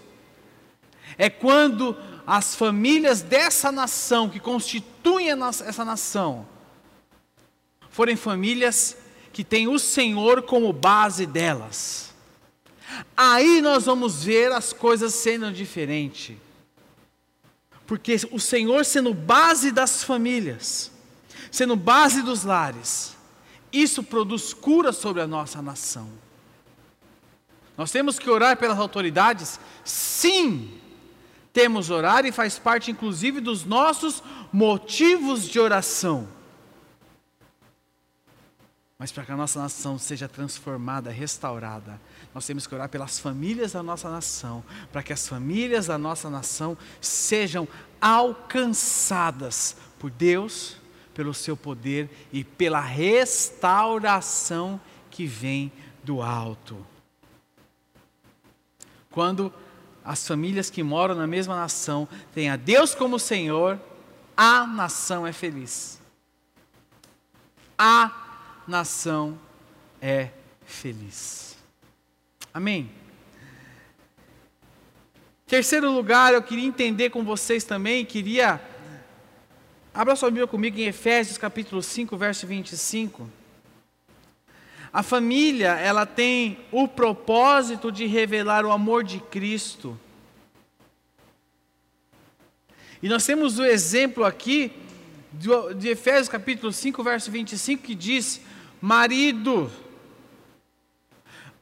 É 1.16 1.30
quando 1.30 1.96
as 2.26 2.56
famílias 2.56 3.22
dessa 3.22 3.70
nação, 3.70 4.28
que 4.28 4.40
constituem 4.40 5.28
essa 5.30 5.84
nação, 5.84 6.46
forem 7.88 8.16
famílias 8.16 8.96
que 9.32 9.44
têm 9.44 9.68
o 9.68 9.78
Senhor 9.78 10.42
como 10.42 10.72
base 10.72 11.24
delas. 11.24 12.11
Aí 13.16 13.60
nós 13.60 13.84
vamos 13.84 14.24
ver 14.24 14.52
as 14.52 14.72
coisas 14.72 15.14
sendo 15.14 15.52
diferentes. 15.52 16.36
Porque 17.86 18.16
o 18.30 18.38
Senhor 18.38 18.84
sendo 18.84 19.12
base 19.12 19.70
das 19.70 20.02
famílias, 20.02 20.90
sendo 21.50 21.76
base 21.76 22.22
dos 22.22 22.44
lares, 22.44 23.16
isso 23.72 24.02
produz 24.02 24.52
cura 24.54 24.92
sobre 24.92 25.22
a 25.22 25.26
nossa 25.26 25.60
nação. 25.60 26.08
Nós 27.76 27.90
temos 27.90 28.18
que 28.18 28.30
orar 28.30 28.56
pelas 28.56 28.78
autoridades? 28.78 29.58
Sim, 29.84 30.70
temos 31.52 31.90
orar 31.90 32.24
e 32.24 32.32
faz 32.32 32.58
parte 32.58 32.90
inclusive 32.90 33.40
dos 33.40 33.64
nossos 33.64 34.22
motivos 34.52 35.48
de 35.48 35.58
oração. 35.58 36.28
Mas 39.02 39.10
para 39.10 39.24
que 39.24 39.32
a 39.32 39.36
nossa 39.36 39.58
nação 39.58 39.98
seja 39.98 40.28
transformada, 40.28 41.10
restaurada, 41.10 42.00
nós 42.32 42.46
temos 42.46 42.68
que 42.68 42.74
orar 42.76 42.88
pelas 42.88 43.18
famílias 43.18 43.72
da 43.72 43.82
nossa 43.82 44.08
nação, 44.08 44.62
para 44.92 45.02
que 45.02 45.12
as 45.12 45.26
famílias 45.26 45.86
da 45.86 45.98
nossa 45.98 46.30
nação 46.30 46.78
sejam 47.00 47.66
alcançadas 48.00 49.76
por 49.98 50.08
Deus, 50.08 50.76
pelo 51.14 51.34
seu 51.34 51.56
poder 51.56 52.28
e 52.32 52.44
pela 52.44 52.78
restauração 52.78 54.80
que 55.10 55.26
vem 55.26 55.72
do 56.04 56.22
alto. 56.22 56.86
Quando 59.10 59.52
as 60.04 60.24
famílias 60.24 60.70
que 60.70 60.84
moram 60.84 61.16
na 61.16 61.26
mesma 61.26 61.56
nação 61.56 62.06
têm 62.32 62.50
a 62.50 62.54
Deus 62.54 62.94
como 62.94 63.18
Senhor, 63.18 63.80
a 64.36 64.64
nação 64.64 65.26
é 65.26 65.32
feliz. 65.32 66.00
A 67.76 68.21
nação 68.66 69.38
é 70.00 70.30
feliz. 70.64 71.56
Amém? 72.52 72.90
Terceiro 75.46 75.90
lugar, 75.90 76.32
eu 76.32 76.42
queria 76.42 76.66
entender 76.66 77.10
com 77.10 77.24
vocês 77.24 77.64
também, 77.64 78.04
queria. 78.04 78.60
Abra 79.92 80.16
sua 80.16 80.30
Bíblia 80.30 80.46
comigo 80.46 80.78
em 80.78 80.86
Efésios 80.86 81.36
capítulo 81.36 81.82
5, 81.82 82.16
verso 82.16 82.46
25. 82.46 83.28
A 84.92 85.02
família, 85.02 85.78
ela 85.78 86.06
tem 86.06 86.58
o 86.70 86.86
propósito 86.86 87.92
de 87.92 88.06
revelar 88.06 88.64
o 88.64 88.72
amor 88.72 89.04
de 89.04 89.20
Cristo. 89.20 89.98
E 93.02 93.08
nós 93.08 93.24
temos 93.24 93.58
o 93.58 93.64
exemplo 93.64 94.24
aqui 94.24 94.72
de 95.76 95.88
Efésios 95.88 96.28
capítulo 96.28 96.72
5, 96.72 97.02
verso 97.02 97.30
25, 97.30 97.82
que 97.82 97.94
diz: 97.94 98.40
Marido, 98.82 99.70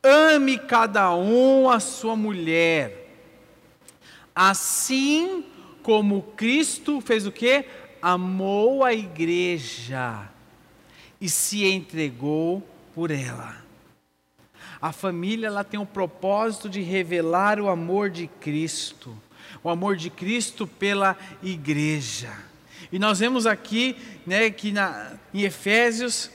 Ame 0.03 0.57
cada 0.57 1.15
um 1.15 1.69
a 1.69 1.79
sua 1.79 2.17
mulher, 2.17 3.15
assim 4.35 5.45
como 5.83 6.23
Cristo 6.35 7.03
fez 7.03 7.27
o 7.27 7.33
que? 7.33 7.67
Amou 8.01 8.83
a 8.83 8.95
igreja 8.95 10.31
e 11.21 11.29
se 11.29 11.67
entregou 11.67 12.67
por 12.95 13.11
ela. 13.11 13.63
A 14.81 14.91
família 14.91 15.49
ela 15.49 15.63
tem 15.63 15.79
o 15.79 15.85
propósito 15.85 16.71
de 16.71 16.81
revelar 16.81 17.61
o 17.61 17.69
amor 17.69 18.09
de 18.09 18.27
Cristo, 18.27 19.15
o 19.63 19.69
amor 19.69 19.97
de 19.97 20.09
Cristo 20.09 20.67
pela 20.67 21.15
igreja. 21.43 22.33
E 22.91 22.99
nós 22.99 23.19
vemos 23.19 23.45
aqui, 23.45 23.95
né, 24.27 24.49
que 24.49 24.73
na, 24.73 25.13
em 25.35 25.43
Efésios 25.43 26.31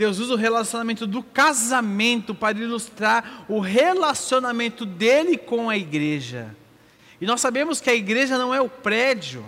Deus 0.00 0.18
usa 0.18 0.32
o 0.32 0.36
relacionamento 0.38 1.06
do 1.06 1.22
casamento 1.22 2.34
para 2.34 2.58
ilustrar 2.58 3.44
o 3.46 3.60
relacionamento 3.60 4.86
dele 4.86 5.36
com 5.36 5.68
a 5.68 5.76
igreja. 5.76 6.56
E 7.20 7.26
nós 7.26 7.42
sabemos 7.42 7.82
que 7.82 7.90
a 7.90 7.94
igreja 7.94 8.38
não 8.38 8.54
é 8.54 8.62
o 8.62 8.68
prédio. 8.68 9.44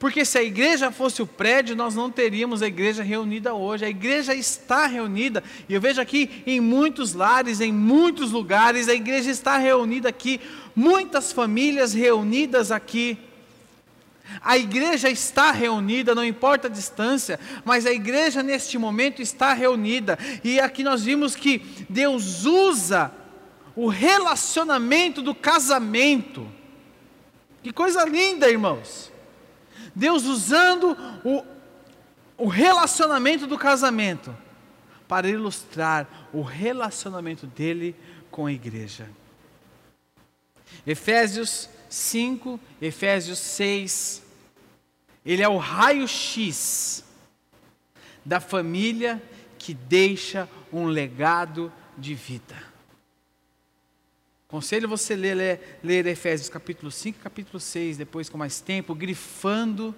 Porque 0.00 0.24
se 0.24 0.36
a 0.36 0.42
igreja 0.42 0.90
fosse 0.90 1.22
o 1.22 1.28
prédio, 1.28 1.76
nós 1.76 1.94
não 1.94 2.10
teríamos 2.10 2.60
a 2.60 2.66
igreja 2.66 3.04
reunida 3.04 3.54
hoje. 3.54 3.84
A 3.84 3.88
igreja 3.88 4.34
está 4.34 4.86
reunida, 4.86 5.44
e 5.68 5.74
eu 5.74 5.80
vejo 5.80 6.00
aqui 6.00 6.42
em 6.44 6.58
muitos 6.58 7.14
lares, 7.14 7.60
em 7.60 7.72
muitos 7.72 8.32
lugares, 8.32 8.88
a 8.88 8.94
igreja 8.94 9.30
está 9.30 9.58
reunida 9.58 10.08
aqui, 10.08 10.40
muitas 10.74 11.30
famílias 11.30 11.94
reunidas 11.94 12.72
aqui. 12.72 13.16
A 14.40 14.56
igreja 14.56 15.08
está 15.10 15.50
reunida, 15.50 16.14
não 16.14 16.24
importa 16.24 16.68
a 16.68 16.70
distância, 16.70 17.38
mas 17.64 17.86
a 17.86 17.92
igreja 17.92 18.42
neste 18.42 18.78
momento 18.78 19.20
está 19.20 19.52
reunida. 19.52 20.18
E 20.44 20.60
aqui 20.60 20.82
nós 20.82 21.02
vimos 21.02 21.34
que 21.34 21.58
Deus 21.88 22.44
usa 22.44 23.12
o 23.74 23.88
relacionamento 23.88 25.22
do 25.22 25.34
casamento. 25.34 26.46
Que 27.62 27.72
coisa 27.72 28.04
linda, 28.04 28.48
irmãos. 28.48 29.10
Deus 29.94 30.24
usando 30.24 30.96
o, 31.24 31.44
o 32.36 32.48
relacionamento 32.48 33.46
do 33.46 33.58
casamento 33.58 34.36
para 35.08 35.28
ilustrar 35.28 36.28
o 36.32 36.42
relacionamento 36.42 37.46
dele 37.46 37.96
com 38.30 38.46
a 38.46 38.52
igreja. 38.52 39.08
Efésios 40.86 41.68
5, 41.90 42.58
Efésios 42.80 43.38
6, 43.40 44.22
ele 45.26 45.42
é 45.42 45.48
o 45.48 45.58
raio-x 45.58 47.04
da 48.24 48.40
família 48.40 49.22
que 49.58 49.74
deixa 49.74 50.48
um 50.72 50.86
legado 50.86 51.70
de 51.98 52.14
vida. 52.14 52.56
Conselho 54.46 54.88
você 54.88 55.14
ler, 55.14 55.34
ler, 55.34 55.78
ler 55.82 56.06
Efésios 56.06 56.48
capítulo 56.48 56.90
5 56.90 57.18
capítulo 57.18 57.60
6, 57.60 57.98
depois 57.98 58.28
com 58.28 58.38
mais 58.38 58.60
tempo, 58.60 58.94
grifando, 58.94 59.94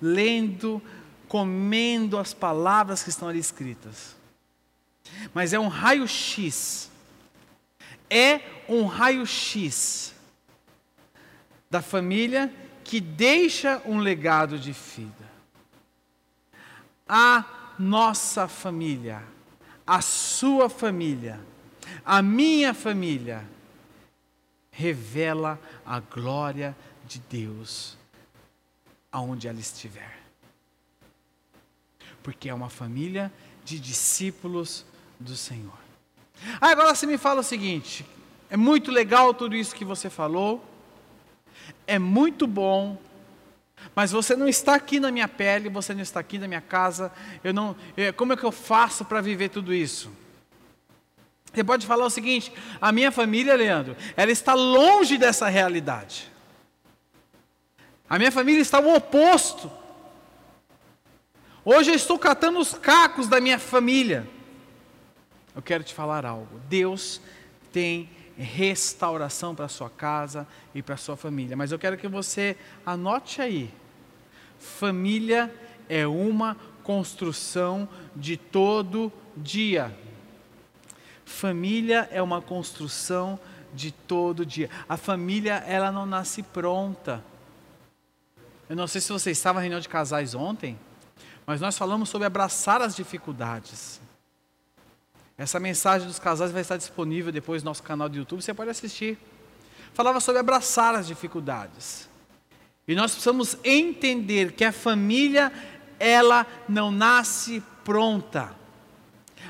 lendo, 0.00 0.80
comendo 1.26 2.18
as 2.18 2.32
palavras 2.32 3.02
que 3.02 3.10
estão 3.10 3.28
ali 3.28 3.38
escritas. 3.38 4.16
Mas 5.34 5.52
é 5.52 5.58
um 5.58 5.68
raio-x. 5.68 6.90
É 8.08 8.40
um 8.68 8.86
raio-x 8.86 10.14
da 11.70 11.80
família 11.80 12.52
que 12.82 13.00
deixa 13.00 13.80
um 13.86 13.98
legado 13.98 14.58
de 14.58 14.72
vida. 14.72 15.30
A 17.08 17.44
nossa 17.78 18.48
família, 18.48 19.22
a 19.86 20.02
sua 20.02 20.68
família, 20.68 21.40
a 22.04 22.20
minha 22.20 22.74
família, 22.74 23.48
revela 24.70 25.58
a 25.86 26.00
glória 26.00 26.76
de 27.06 27.20
Deus 27.20 27.96
aonde 29.12 29.46
ela 29.46 29.60
estiver. 29.60 30.18
Porque 32.22 32.48
é 32.48 32.54
uma 32.54 32.68
família 32.68 33.32
de 33.64 33.78
discípulos 33.78 34.84
do 35.18 35.36
Senhor. 35.36 35.78
Ah, 36.60 36.70
agora 36.70 36.94
você 36.94 37.06
me 37.06 37.18
fala 37.18 37.40
o 37.40 37.44
seguinte: 37.44 38.04
é 38.48 38.56
muito 38.56 38.90
legal 38.90 39.32
tudo 39.32 39.54
isso 39.54 39.74
que 39.74 39.84
você 39.84 40.10
falou, 40.10 40.64
é 41.86 41.98
muito 41.98 42.46
bom, 42.46 42.98
mas 43.94 44.12
você 44.12 44.36
não 44.36 44.48
está 44.48 44.74
aqui 44.74 45.00
na 45.00 45.10
minha 45.10 45.28
pele, 45.28 45.68
você 45.68 45.94
não 45.94 46.02
está 46.02 46.20
aqui 46.20 46.38
na 46.38 46.46
minha 46.46 46.60
casa. 46.60 47.12
Eu 47.42 47.52
não, 47.52 47.76
eu, 47.96 48.12
como 48.14 48.32
é 48.32 48.36
que 48.36 48.44
eu 48.44 48.52
faço 48.52 49.04
para 49.04 49.20
viver 49.20 49.48
tudo 49.48 49.74
isso? 49.74 50.10
Você 51.52 51.64
pode 51.64 51.86
falar 51.86 52.06
o 52.06 52.10
seguinte: 52.10 52.52
a 52.80 52.92
minha 52.92 53.10
família, 53.10 53.54
Leandro, 53.54 53.96
ela 54.16 54.30
está 54.30 54.54
longe 54.54 55.18
dessa 55.18 55.48
realidade. 55.48 56.30
A 58.08 58.18
minha 58.18 58.32
família 58.32 58.60
está 58.60 58.80
o 58.80 58.94
oposto. 58.94 59.70
Hoje 61.64 61.90
eu 61.90 61.94
estou 61.94 62.18
catando 62.18 62.58
os 62.58 62.74
cacos 62.74 63.28
da 63.28 63.40
minha 63.40 63.58
família. 63.58 64.26
Eu 65.54 65.62
quero 65.62 65.84
te 65.84 65.92
falar 65.92 66.24
algo. 66.24 66.60
Deus 66.68 67.20
tem 67.72 68.08
restauração 68.36 69.54
para 69.54 69.68
sua 69.68 69.90
casa 69.90 70.46
e 70.74 70.82
para 70.82 70.96
sua 70.96 71.16
família. 71.16 71.56
Mas 71.56 71.72
eu 71.72 71.78
quero 71.78 71.96
que 71.96 72.08
você 72.08 72.56
anote 72.84 73.40
aí: 73.40 73.72
família 74.58 75.52
é 75.88 76.06
uma 76.06 76.56
construção 76.82 77.88
de 78.14 78.36
todo 78.36 79.12
dia. 79.36 79.96
Família 81.24 82.08
é 82.10 82.20
uma 82.20 82.42
construção 82.42 83.38
de 83.72 83.92
todo 83.92 84.44
dia. 84.44 84.68
A 84.88 84.96
família, 84.96 85.62
ela 85.66 85.92
não 85.92 86.04
nasce 86.04 86.42
pronta. 86.42 87.22
Eu 88.68 88.76
não 88.76 88.86
sei 88.86 89.00
se 89.00 89.12
você 89.12 89.30
estava 89.30 89.58
na 89.58 89.62
reunião 89.62 89.80
de 89.80 89.88
casais 89.88 90.34
ontem, 90.34 90.78
mas 91.46 91.60
nós 91.60 91.76
falamos 91.76 92.08
sobre 92.08 92.26
abraçar 92.26 92.82
as 92.82 92.94
dificuldades. 92.94 93.99
Essa 95.40 95.58
mensagem 95.58 96.06
dos 96.06 96.18
casais 96.18 96.52
vai 96.52 96.60
estar 96.60 96.76
disponível 96.76 97.32
depois 97.32 97.62
no 97.62 97.70
nosso 97.70 97.82
canal 97.82 98.10
do 98.10 98.18
YouTube, 98.18 98.42
você 98.42 98.52
pode 98.52 98.68
assistir. 98.68 99.16
Falava 99.94 100.20
sobre 100.20 100.38
abraçar 100.38 100.94
as 100.94 101.06
dificuldades. 101.06 102.10
E 102.86 102.94
nós 102.94 103.12
precisamos 103.12 103.56
entender 103.64 104.52
que 104.52 104.66
a 104.66 104.70
família, 104.70 105.50
ela 105.98 106.46
não 106.68 106.92
nasce 106.92 107.62
pronta. 107.82 108.54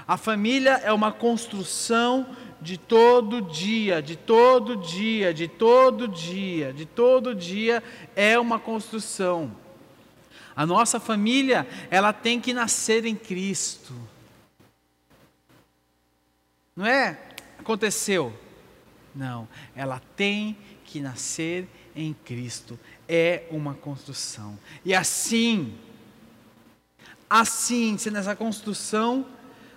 A 0.06 0.16
família 0.16 0.80
é 0.84 0.92
uma 0.92 1.10
construção 1.10 2.36
de 2.60 2.78
todo 2.78 3.42
dia, 3.42 4.00
de 4.00 4.14
todo 4.14 4.76
dia, 4.76 5.34
de 5.34 5.48
todo 5.48 6.06
dia, 6.06 6.72
de 6.72 6.86
todo 6.86 7.34
dia 7.34 7.82
é 8.14 8.38
uma 8.38 8.60
construção. 8.60 9.50
A 10.54 10.64
nossa 10.64 11.00
família, 11.00 11.66
ela 11.90 12.12
tem 12.12 12.40
que 12.40 12.54
nascer 12.54 13.04
em 13.04 13.16
Cristo. 13.16 13.92
Não 16.80 16.86
é 16.86 17.18
aconteceu. 17.58 18.32
Não, 19.14 19.46
ela 19.76 20.00
tem 20.16 20.56
que 20.82 20.98
nascer 20.98 21.68
em 21.94 22.14
Cristo. 22.14 22.80
É 23.06 23.42
uma 23.50 23.74
construção. 23.74 24.58
E 24.82 24.94
assim, 24.94 25.78
assim, 27.28 27.98
se 27.98 28.10
nessa 28.10 28.34
construção, 28.34 29.26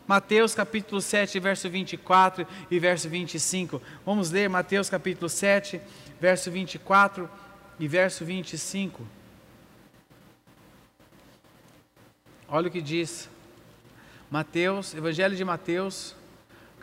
Mateus 0.07 0.55
capítulo 0.55 1.01
7, 1.01 1.41
verso 1.41 1.69
24 1.69 2.47
e 2.71 2.79
verso 2.79 3.09
25. 3.09 3.81
Vamos 4.05 4.31
ler 4.31 4.49
Mateus 4.49 4.89
capítulo 4.89 5.27
7, 5.27 5.81
verso 6.21 6.49
24 6.49 7.29
e 7.81 7.85
verso 7.85 8.23
25. 8.23 9.05
Olha 12.47 12.69
o 12.69 12.71
que 12.71 12.81
diz. 12.81 13.29
Mateus, 14.31 14.93
Evangelho 14.93 15.35
de 15.35 15.43
Mateus, 15.43 16.15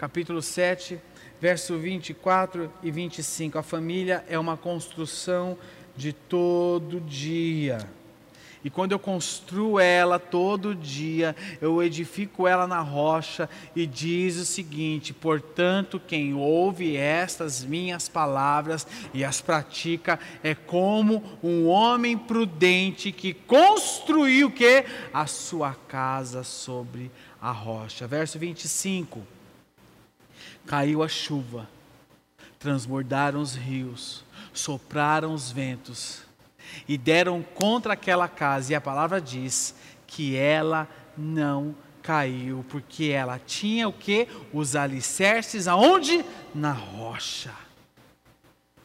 capítulo 0.00 0.40
7, 0.40 0.98
verso 1.38 1.76
24 1.76 2.72
e 2.82 2.90
25. 2.90 3.58
A 3.58 3.62
família 3.62 4.24
é 4.30 4.38
uma 4.38 4.56
construção 4.56 5.58
de 5.94 6.10
todo 6.10 7.02
dia. 7.02 7.86
E 8.64 8.70
quando 8.70 8.92
eu 8.92 8.98
construo 8.98 9.78
ela 9.78 10.18
todo 10.18 10.74
dia, 10.74 11.36
eu 11.60 11.82
edifico 11.82 12.48
ela 12.48 12.66
na 12.66 12.80
rocha 12.80 13.46
e 13.76 13.86
diz 13.86 14.38
o 14.38 14.46
seguinte: 14.46 15.12
portanto, 15.12 16.00
quem 16.00 16.32
ouve 16.32 16.96
estas 16.96 17.62
minhas 17.62 18.08
palavras 18.08 18.86
e 19.12 19.22
as 19.22 19.42
pratica 19.42 20.18
é 20.42 20.54
como 20.54 21.22
um 21.42 21.66
homem 21.66 22.16
prudente 22.16 23.12
que 23.12 23.34
construiu 23.34 24.50
que 24.50 24.82
a 25.12 25.26
sua 25.26 25.74
casa 25.74 26.42
sobre 26.42 27.10
a 27.38 27.52
rocha. 27.52 28.06
Verso 28.06 28.38
25. 28.38 29.39
Caiu 30.70 31.02
a 31.02 31.08
chuva, 31.08 31.68
transbordaram 32.56 33.40
os 33.40 33.56
rios, 33.56 34.22
sopraram 34.52 35.34
os 35.34 35.50
ventos 35.50 36.22
e 36.86 36.96
deram 36.96 37.42
contra 37.42 37.94
aquela 37.94 38.28
casa, 38.28 38.70
e 38.70 38.76
a 38.76 38.80
palavra 38.80 39.20
diz 39.20 39.74
que 40.06 40.36
ela 40.36 40.88
não 41.18 41.74
caiu, 42.00 42.64
porque 42.68 43.06
ela 43.06 43.36
tinha 43.36 43.88
o 43.88 43.92
que? 43.92 44.28
Os 44.52 44.76
alicerces 44.76 45.66
aonde? 45.66 46.24
Na 46.54 46.70
rocha. 46.70 47.52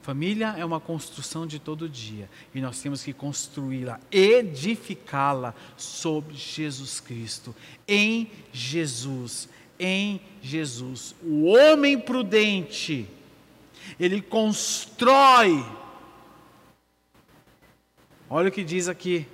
Família 0.01 0.55
é 0.57 0.65
uma 0.65 0.79
construção 0.79 1.45
de 1.45 1.59
todo 1.59 1.87
dia 1.87 2.27
e 2.51 2.61
nós 2.61 2.81
temos 2.81 3.03
que 3.03 3.13
construí-la, 3.13 3.99
edificá-la 4.11 5.53
sobre 5.77 6.33
Jesus 6.33 6.99
Cristo, 6.99 7.55
em 7.87 8.31
Jesus, 8.51 9.47
em 9.79 10.21
Jesus. 10.41 11.15
O 11.21 11.45
homem 11.45 11.99
prudente, 11.99 13.07
ele 13.99 14.21
constrói. 14.21 15.65
Olha 18.29 18.49
o 18.49 18.51
que 18.51 18.63
diz 18.63 18.87
aqui, 18.87 19.27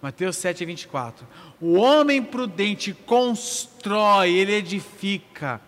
Mateus 0.00 0.36
7, 0.36 0.64
24. 0.64 1.26
O 1.60 1.74
homem 1.74 2.22
prudente 2.22 2.92
constrói, 2.92 4.32
ele 4.32 4.52
edifica. 4.52 5.60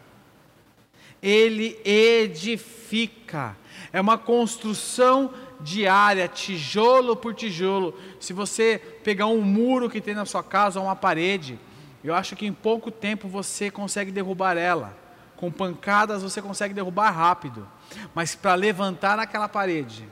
Ele 1.23 1.79
edifica. 1.85 3.57
É 3.93 4.01
uma 4.01 4.17
construção 4.17 5.33
diária, 5.61 6.29
tijolo 6.29 7.17
por 7.17 7.35
tijolo. 7.35 7.95
Se 8.19 8.33
você 8.33 8.81
pegar 9.03 9.27
um 9.27 9.43
muro 9.43 9.91
que 9.91 10.01
tem 10.01 10.15
na 10.15 10.25
sua 10.25 10.43
casa, 10.43 10.81
uma 10.81 10.97
parede, 10.97 11.59
eu 12.03 12.15
acho 12.15 12.35
que 12.35 12.47
em 12.47 12.53
pouco 12.53 12.91
tempo 12.91 13.29
você 13.29 13.71
consegue 13.71 14.11
derrubar 14.11 14.57
ela. 14.57 14.97
Com 15.37 15.51
pancadas 15.51 16.23
você 16.23 16.41
consegue 16.41 16.75
derrubar 16.75 17.11
rápido. 17.11 17.67
Mas 18.15 18.35
para 18.35 18.55
levantar 18.55 19.19
aquela 19.19 19.49
parede, 19.49 20.09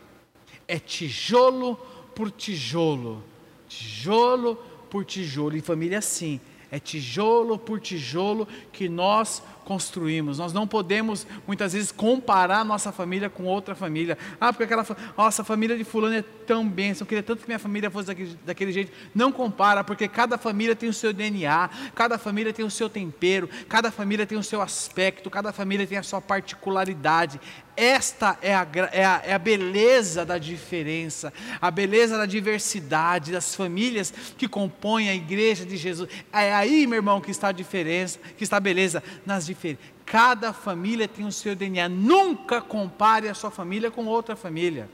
é 0.67 0.79
tijolo 0.79 1.77
por 2.15 2.31
tijolo. 2.31 3.23
Tijolo 3.69 4.57
por 4.91 5.05
tijolo. 5.05 5.57
E 5.57 5.61
família 5.61 5.99
assim. 5.99 6.41
É 6.71 6.79
tijolo 6.79 7.59
por 7.59 7.81
tijolo 7.81 8.47
que 8.73 8.89
nós 8.89 9.43
construímos. 9.69 10.39
Nós 10.39 10.55
não 10.55 10.67
podemos, 10.67 11.27
muitas 11.47 11.75
vezes, 11.75 11.93
comparar 11.93 12.65
nossa 12.65 12.91
família 12.91 13.29
com 13.29 13.45
outra 13.45 13.75
família. 13.75 14.17
Ah, 14.41 14.51
porque 14.51 14.65
aquela 14.65 14.87
nossa 15.15 15.45
família 15.45 15.77
de 15.77 15.85
fulano 15.85 16.15
é 16.15 16.25
tão 16.47 16.67
bem, 16.67 16.95
eu 16.99 17.05
queria 17.05 17.23
tanto 17.23 17.43
que 17.43 17.47
minha 17.47 17.59
família 17.59 17.91
fosse 17.91 18.07
daquele, 18.07 18.39
daquele 18.47 18.73
jeito. 18.73 18.91
Não 19.15 19.31
compara, 19.31 19.85
porque 19.85 20.09
cada 20.09 20.39
família 20.39 20.75
tem 20.75 20.89
o 20.89 20.95
seu 20.95 21.13
DNA, 21.13 21.69
cada 21.95 22.17
família 22.17 22.51
tem 22.51 22.65
o 22.65 22.71
seu 22.71 22.89
tempero, 22.89 23.47
cada 23.69 23.91
família 23.91 24.25
tem 24.25 24.39
o 24.39 24.43
seu 24.43 24.63
aspecto, 24.63 25.29
cada 25.29 25.53
família 25.53 25.87
tem 25.87 25.99
a 25.99 26.03
sua 26.03 26.23
particularidade. 26.23 27.39
Esta 27.77 28.37
é 28.43 28.55
a, 28.57 28.67
é, 28.91 29.05
a, 29.05 29.23
é 29.25 29.33
a, 29.35 29.39
beleza 29.39 30.25
da 30.25 30.37
diferença, 30.37 31.33
a 31.61 31.71
beleza 31.71 32.17
da 32.17 32.27
diversidade 32.27 33.31
das 33.31 33.55
famílias 33.55 34.13
que 34.37 34.49
compõem 34.49 35.09
a 35.09 35.15
igreja 35.15 35.65
de 35.65 35.77
Jesus. 35.77 36.11
É 36.33 36.53
aí, 36.53 36.89
meu 36.89 36.97
irmão, 36.97 37.21
que 37.21 37.31
está 37.31 37.49
a 37.49 37.53
diferença, 37.53 38.19
que 38.37 38.43
está 38.43 38.57
a 38.57 38.61
beleza 38.61 39.01
nas 39.25 39.47
diferenças 39.47 39.58
Cada 40.05 40.53
família 40.53 41.07
tem 41.07 41.27
o 41.27 41.33
seu 41.33 41.55
DNA. 41.55 41.89
Nunca 41.89 42.61
compare 42.61 43.29
a 43.29 43.35
sua 43.35 43.51
família 43.51 43.91
com 43.91 44.07
outra 44.07 44.35
família. 44.37 44.89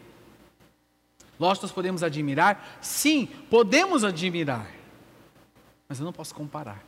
Lógico, 1.38 1.66
nós 1.66 1.72
podemos 1.72 2.02
admirar? 2.02 2.78
Sim, 2.80 3.26
podemos 3.50 4.04
admirar. 4.04 4.70
Mas 5.88 5.98
eu 5.98 6.04
não 6.04 6.12
posso 6.12 6.34
comparar. 6.34 6.84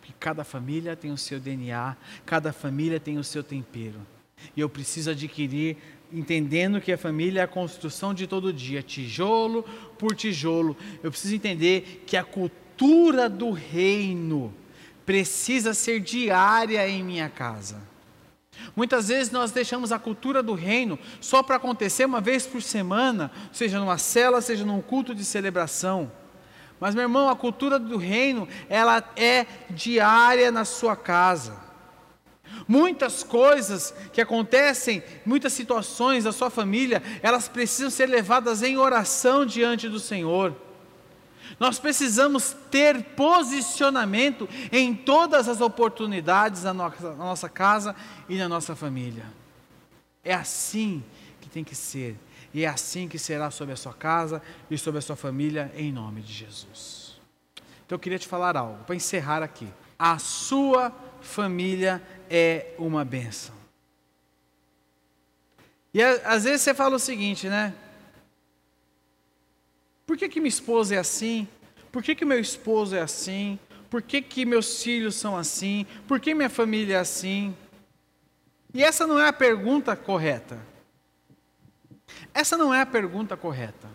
Porque 0.00 0.12
cada 0.18 0.44
família 0.44 0.94
tem 0.94 1.10
o 1.10 1.16
seu 1.16 1.40
DNA, 1.40 1.96
cada 2.26 2.52
família 2.52 3.00
tem 3.00 3.16
o 3.16 3.24
seu 3.24 3.42
tempero. 3.42 4.00
E 4.54 4.60
eu 4.60 4.68
preciso 4.68 5.10
adquirir, 5.10 5.78
entendendo 6.12 6.80
que 6.80 6.92
a 6.92 6.98
família 6.98 7.40
é 7.40 7.44
a 7.44 7.48
construção 7.48 8.12
de 8.12 8.26
todo 8.26 8.52
dia, 8.52 8.82
tijolo 8.82 9.62
por 9.98 10.14
tijolo. 10.14 10.76
Eu 11.02 11.10
preciso 11.10 11.34
entender 11.34 12.04
que 12.06 12.16
a 12.16 12.24
cultura 12.24 13.28
do 13.28 13.50
reino 13.50 14.52
precisa 15.04 15.74
ser 15.74 16.00
diária 16.00 16.88
em 16.88 17.02
minha 17.02 17.28
casa. 17.28 17.94
Muitas 18.74 19.08
vezes 19.08 19.32
nós 19.32 19.50
deixamos 19.50 19.92
a 19.92 19.98
cultura 19.98 20.42
do 20.42 20.54
reino 20.54 20.98
só 21.20 21.42
para 21.42 21.56
acontecer 21.56 22.04
uma 22.04 22.20
vez 22.20 22.46
por 22.46 22.62
semana, 22.62 23.30
seja 23.52 23.78
numa 23.78 23.98
cela, 23.98 24.40
seja 24.40 24.64
num 24.64 24.80
culto 24.80 25.14
de 25.14 25.24
celebração. 25.24 26.10
Mas, 26.80 26.94
meu 26.94 27.02
irmão, 27.02 27.28
a 27.28 27.36
cultura 27.36 27.78
do 27.78 27.96
reino, 27.96 28.48
ela 28.68 29.02
é 29.16 29.46
diária 29.70 30.50
na 30.50 30.64
sua 30.64 30.96
casa. 30.96 31.62
Muitas 32.66 33.22
coisas 33.22 33.94
que 34.12 34.20
acontecem, 34.20 35.02
muitas 35.24 35.52
situações 35.52 36.24
da 36.24 36.32
sua 36.32 36.50
família, 36.50 37.02
elas 37.22 37.48
precisam 37.48 37.90
ser 37.90 38.06
levadas 38.06 38.62
em 38.62 38.76
oração 38.76 39.44
diante 39.44 39.88
do 39.88 39.98
Senhor. 39.98 40.54
Nós 41.58 41.78
precisamos 41.78 42.54
ter 42.70 43.02
posicionamento 43.14 44.48
em 44.72 44.94
todas 44.94 45.48
as 45.48 45.60
oportunidades 45.60 46.64
na 46.64 46.74
nossa, 46.74 47.10
na 47.10 47.24
nossa 47.24 47.48
casa 47.48 47.94
e 48.28 48.36
na 48.36 48.48
nossa 48.48 48.74
família. 48.74 49.24
É 50.24 50.34
assim 50.34 51.02
que 51.40 51.48
tem 51.48 51.62
que 51.62 51.74
ser. 51.74 52.16
E 52.52 52.64
é 52.64 52.68
assim 52.68 53.08
que 53.08 53.18
será 53.18 53.50
sobre 53.50 53.74
a 53.74 53.76
sua 53.76 53.92
casa 53.92 54.40
e 54.70 54.78
sobre 54.78 54.98
a 54.98 55.02
sua 55.02 55.16
família, 55.16 55.72
em 55.76 55.92
nome 55.92 56.22
de 56.22 56.32
Jesus. 56.32 57.20
Então 57.84 57.96
eu 57.96 58.00
queria 58.00 58.18
te 58.18 58.28
falar 58.28 58.56
algo, 58.56 58.82
para 58.84 58.94
encerrar 58.94 59.42
aqui. 59.42 59.68
A 59.98 60.18
sua 60.18 60.92
família 61.20 62.02
é 62.30 62.74
uma 62.78 63.04
bênção. 63.04 63.54
E 65.92 66.02
às 66.02 66.44
vezes 66.44 66.62
você 66.62 66.74
fala 66.74 66.96
o 66.96 66.98
seguinte, 66.98 67.48
né? 67.48 67.74
Por 70.06 70.16
que, 70.16 70.28
que 70.28 70.40
minha 70.40 70.48
esposa 70.48 70.94
é 70.94 70.98
assim? 70.98 71.48
Por 71.90 72.02
que, 72.02 72.14
que 72.14 72.24
meu 72.24 72.40
esposo 72.40 72.94
é 72.94 73.00
assim? 73.00 73.58
Por 73.88 74.02
que, 74.02 74.20
que 74.20 74.44
meus 74.44 74.82
filhos 74.82 75.14
são 75.14 75.36
assim? 75.36 75.86
Por 76.08 76.18
que 76.18 76.34
minha 76.34 76.50
família 76.50 76.96
é 76.96 76.98
assim? 76.98 77.54
E 78.72 78.82
essa 78.82 79.06
não 79.06 79.20
é 79.20 79.28
a 79.28 79.32
pergunta 79.32 79.94
correta. 79.94 80.58
Essa 82.34 82.56
não 82.56 82.74
é 82.74 82.80
a 82.80 82.86
pergunta 82.86 83.36
correta. 83.36 83.88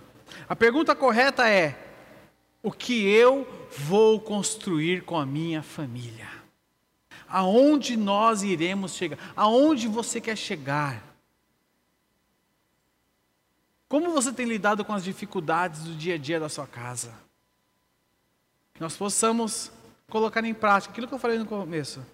A 0.48 0.56
pergunta 0.56 0.95
correta 0.95 1.50
é: 1.50 1.78
o 2.63 2.72
que 2.72 3.06
eu 3.08 3.45
vou 3.78 4.19
construir 4.19 5.04
com 5.04 5.17
a 5.17 5.26
minha 5.26 5.62
família? 5.62 6.30
Aonde 7.28 7.98
nós 7.98 8.41
iremos 8.41 8.93
chegar? 8.95 9.17
Aonde 9.36 9.88
você 9.88 10.22
quer 10.22 10.38
chegar? 10.38 11.09
Como 13.89 14.12
você 14.12 14.32
tem 14.32 14.45
lidado 14.45 14.86
com 14.86 14.93
as 14.93 15.04
dificuldades 15.04 15.82
do 15.82 15.95
dia 15.95 16.13
a 16.13 16.17
dia 16.17 16.39
da 16.39 16.47
sua 16.47 16.67
casa? 16.67 17.12
Que 18.75 18.82
nós 18.82 18.95
possamos 18.95 19.71
colocar 20.08 20.45
em 20.45 20.54
prática 20.54 20.91
aquilo 20.91 21.08
que 21.08 21.13
eu 21.13 21.19
falei 21.19 21.39
no 21.39 21.45
começo. 21.47 22.06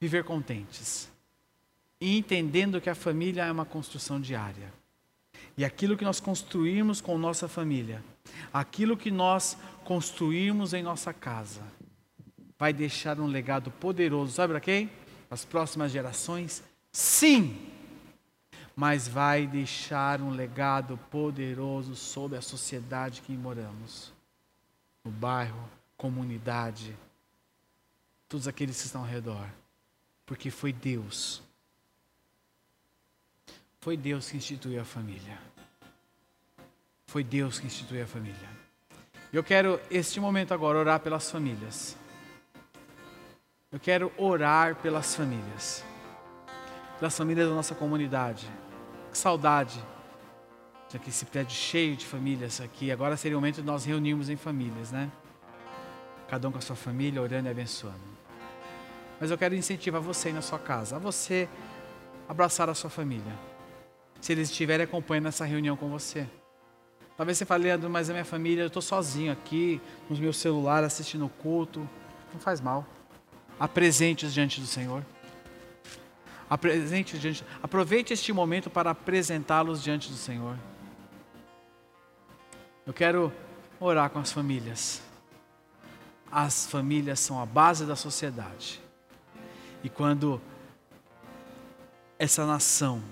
Viver 0.00 0.24
contentes. 0.24 1.10
E 2.00 2.16
entendendo 2.16 2.80
que 2.80 2.88
a 2.88 2.94
família 2.94 3.44
é 3.44 3.52
uma 3.52 3.66
construção 3.66 4.18
diária. 4.18 4.72
E 5.58 5.64
aquilo 5.64 5.96
que 5.96 6.04
nós 6.04 6.20
construirmos 6.20 7.02
com 7.02 7.18
nossa 7.18 7.48
família, 7.48 8.02
aquilo 8.52 8.96
que 8.96 9.10
nós 9.10 9.58
construirmos 9.84 10.72
em 10.72 10.82
nossa 10.82 11.12
casa, 11.12 11.60
vai 12.58 12.72
deixar 12.72 13.20
um 13.20 13.26
legado 13.26 13.70
poderoso, 13.70 14.32
sabe 14.32 14.54
para 14.54 14.60
quem? 14.60 14.90
As 15.30 15.44
próximas 15.44 15.92
gerações? 15.92 16.62
Sim! 16.90 17.75
Mas 18.76 19.08
vai 19.08 19.46
deixar 19.46 20.20
um 20.20 20.28
legado 20.28 20.98
poderoso 21.10 21.96
sobre 21.96 22.36
a 22.36 22.42
sociedade 22.42 23.22
que 23.22 23.32
moramos, 23.32 24.12
no 25.02 25.10
bairro, 25.10 25.66
comunidade, 25.96 26.94
todos 28.28 28.46
aqueles 28.46 28.78
que 28.78 28.84
estão 28.84 29.00
ao 29.00 29.06
redor, 29.06 29.48
porque 30.26 30.50
foi 30.50 30.74
Deus. 30.74 31.42
Foi 33.80 33.96
Deus 33.96 34.28
que 34.28 34.36
instituiu 34.36 34.82
a 34.82 34.84
família. 34.84 35.38
Foi 37.06 37.24
Deus 37.24 37.58
que 37.58 37.66
instituiu 37.66 38.04
a 38.04 38.06
família. 38.06 38.50
Eu 39.32 39.42
quero, 39.42 39.80
este 39.90 40.20
momento 40.20 40.52
agora, 40.52 40.78
orar 40.78 41.00
pelas 41.00 41.30
famílias. 41.30 41.96
Eu 43.72 43.80
quero 43.80 44.12
orar 44.18 44.76
pelas 44.76 45.14
famílias. 45.14 45.82
Pelas 46.98 47.16
famílias 47.16 47.48
da 47.48 47.54
nossa 47.54 47.74
comunidade 47.74 48.50
que 50.98 51.10
esse 51.10 51.24
prédio 51.24 51.54
cheio 51.54 51.96
de 51.96 52.06
famílias 52.06 52.60
aqui. 52.60 52.90
Agora 52.90 53.16
seria 53.16 53.36
o 53.36 53.40
momento 53.40 53.56
de 53.56 53.66
nós 53.66 53.84
reunirmos 53.84 54.30
em 54.30 54.36
famílias, 54.36 54.92
né? 54.92 55.10
Cada 56.28 56.48
um 56.48 56.52
com 56.52 56.58
a 56.58 56.60
sua 56.60 56.76
família, 56.76 57.20
orando 57.20 57.48
e 57.48 57.50
abençoando. 57.50 58.00
Mas 59.20 59.30
eu 59.30 59.38
quero 59.38 59.54
incentivar 59.54 60.00
você 60.00 60.28
aí 60.28 60.34
na 60.34 60.42
sua 60.42 60.58
casa, 60.58 60.96
a 60.96 60.98
você 60.98 61.48
abraçar 62.28 62.68
a 62.68 62.74
sua 62.74 62.90
família. 62.90 63.32
Se 64.20 64.32
eles 64.32 64.50
estiverem 64.50 64.84
acompanhando 64.84 65.28
essa 65.28 65.44
reunião 65.44 65.76
com 65.76 65.88
você. 65.88 66.26
Talvez 67.16 67.38
você 67.38 67.46
fale, 67.46 67.64
Leandro, 67.64 67.88
mas 67.88 68.10
a 68.10 68.12
minha 68.12 68.24
família, 68.24 68.62
eu 68.62 68.66
estou 68.66 68.82
sozinho 68.82 69.32
aqui, 69.32 69.80
no 70.10 70.16
meu 70.16 70.32
celular, 70.32 70.84
assistindo 70.84 71.24
o 71.24 71.28
culto. 71.28 71.88
Não 72.32 72.40
faz 72.40 72.60
mal. 72.60 72.86
Apresente-os 73.58 74.34
diante 74.34 74.60
do 74.60 74.66
Senhor. 74.66 75.02
Apresente 76.48 77.18
diante, 77.18 77.44
aproveite 77.62 78.12
este 78.12 78.32
momento 78.32 78.70
para 78.70 78.90
apresentá-los 78.90 79.82
diante 79.82 80.10
do 80.10 80.16
Senhor. 80.16 80.56
Eu 82.86 82.92
quero 82.92 83.32
orar 83.80 84.10
com 84.10 84.20
as 84.20 84.30
famílias. 84.30 85.02
As 86.30 86.66
famílias 86.66 87.18
são 87.18 87.40
a 87.40 87.46
base 87.46 87.84
da 87.84 87.96
sociedade. 87.96 88.80
E 89.82 89.88
quando 89.88 90.40
essa 92.18 92.46
nação 92.46 93.02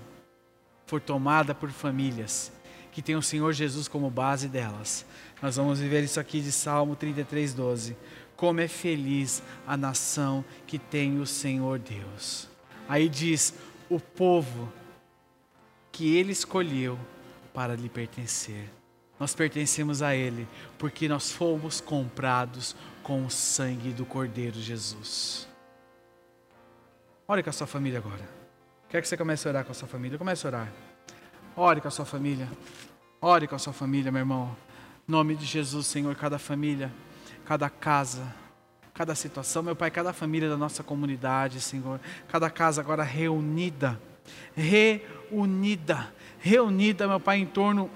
for 0.87 1.01
tomada 1.01 1.55
por 1.55 1.71
famílias 1.71 2.53
que 2.93 3.03
tem 3.03 3.17
o 3.17 3.23
Senhor 3.23 3.53
Jesus 3.53 3.89
como 3.89 4.09
base 4.09 4.47
delas, 4.47 5.05
nós 5.43 5.57
vamos 5.57 5.81
viver 5.81 6.05
isso 6.05 6.21
aqui 6.21 6.41
de 6.41 6.53
Salmo 6.53 6.95
33, 6.95 7.53
12. 7.53 7.97
Como 8.37 8.61
é 8.61 8.69
feliz 8.69 9.43
a 9.67 9.77
nação 9.77 10.45
que 10.67 10.79
tem 10.79 11.21
o 11.21 11.27
Senhor 11.27 11.81
Deus. 11.81 12.54
Aí 12.89 13.09
diz: 13.09 13.55
o 13.89 14.01
povo 14.01 14.73
que 15.93 16.17
ele 16.17 16.33
escolheu 16.33 16.99
para 17.53 17.77
lhe 17.77 17.89
pertencer. 17.89 18.69
Nós 19.19 19.33
pertencemos 19.33 20.03
a 20.03 20.15
Ele 20.15 20.47
porque 20.77 21.09
nós 21.09 21.31
fomos 21.31 21.81
comprados 21.81 22.75
com 23.03 23.25
o 23.25 23.31
sangue 23.31 23.93
do 23.93 24.05
Cordeiro 24.05 24.61
Jesus. 24.61 25.47
Ore 27.29 27.43
com 27.43 27.51
a 27.51 27.53
sua 27.53 27.67
família 27.67 28.01
agora. 28.01 28.29
Quer 28.89 29.01
que 29.01 29.09
você 29.09 29.17
comece 29.17 29.47
a 29.47 29.51
orar 29.51 29.65
com 29.65 29.71
a 29.71 29.75
sua 29.75 29.89
família? 29.89 30.19
Comece 30.19 30.47
a 30.47 30.51
orar. 30.51 30.73
Ore 31.57 31.81
com 31.81 31.89
a 31.89 31.91
sua 31.93 32.05
família. 32.05 32.49
Ore 33.21 33.47
com 33.47 33.55
a 33.55 33.59
sua 33.59 33.73
família, 33.73 34.11
meu 34.11 34.21
irmão. 34.21 34.57
Nome 35.07 35.37
de 35.37 35.47
Jesus, 35.47 35.87
Senhor, 35.87 36.15
cada 36.17 36.39
família, 36.39 36.93
cada 37.45 37.71
casa 37.71 38.35
cada 38.95 39.17
situação, 39.17 39.61
meu 39.61 39.75
Pai, 39.75 39.91
cada 39.91 40.13
família 40.13 40.49
da 40.49 40.57
nossa 40.57 40.85
comunidade, 40.85 41.61
Senhor, 41.61 42.01
cada 42.29 42.49
casa 42.49 42.81
agora 42.81 43.03
reunida, 43.03 44.01
reunida, 44.55 46.15
reunida, 46.39 47.09
meu 47.09 47.19
Pai, 47.19 47.39
em 47.39 47.47
torno 47.47 47.91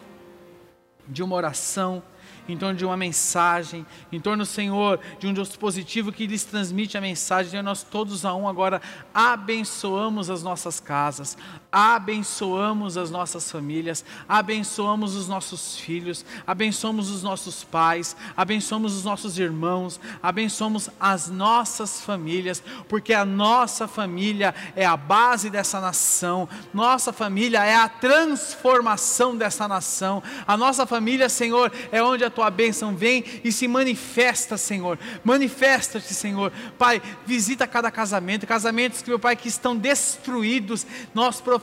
de 1.06 1.22
uma 1.22 1.36
oração 1.36 2.02
em 2.48 2.56
torno 2.56 2.76
de 2.76 2.84
uma 2.84 2.96
mensagem, 2.96 3.86
em 4.10 4.18
torno, 4.18 4.44
Senhor, 4.46 4.98
de 5.18 5.26
um 5.26 5.32
dispositivo 5.34 6.10
que 6.10 6.26
lhes 6.26 6.44
transmite 6.44 6.96
a 6.96 7.00
mensagem. 7.00 7.50
Senhor, 7.50 7.62
nós 7.62 7.82
todos 7.82 8.24
a 8.24 8.34
um 8.34 8.48
agora 8.48 8.80
abençoamos 9.12 10.30
as 10.30 10.42
nossas 10.42 10.80
casas, 10.80 11.36
abençoamos 11.70 12.96
as 12.96 13.10
nossas 13.10 13.50
famílias, 13.50 14.02
abençoamos 14.26 15.14
os 15.14 15.28
nossos 15.28 15.76
filhos, 15.76 16.24
abençoamos 16.46 17.10
os 17.10 17.22
nossos 17.22 17.62
pais, 17.62 18.16
abençoamos 18.34 18.96
os 18.96 19.04
nossos 19.04 19.38
irmãos, 19.38 20.00
abençoamos 20.22 20.88
as 20.98 21.28
nossas 21.28 22.00
famílias, 22.00 22.62
porque 22.88 23.12
a 23.12 23.24
nossa 23.24 23.86
família 23.86 24.54
é 24.74 24.86
a 24.86 24.96
base 24.96 25.50
dessa 25.50 25.78
nação, 25.78 26.48
nossa 26.72 27.12
família 27.12 27.62
é 27.62 27.74
a 27.74 27.88
transformação 27.88 29.36
dessa 29.36 29.68
nação, 29.68 30.22
a 30.46 30.56
nossa 30.56 30.86
família, 30.86 31.28
Senhor, 31.28 31.70
é 31.92 32.02
onde 32.02 32.24
a 32.24 32.30
tua 32.30 32.50
bênção 32.50 32.96
vem 32.96 33.22
e 33.44 33.52
se 33.52 33.68
manifesta, 33.68 34.56
Senhor. 34.56 34.98
Manifesta-te, 35.22 36.14
Senhor. 36.14 36.50
Pai, 36.78 37.02
visita 37.26 37.66
cada 37.66 37.90
casamento, 37.90 38.46
casamentos 38.46 39.02
que, 39.02 39.10
meu 39.10 39.18
Pai, 39.18 39.36
que 39.36 39.48
estão 39.48 39.76
destruídos. 39.76 40.86
Nós 41.14 41.42
profetizamos 41.42 41.57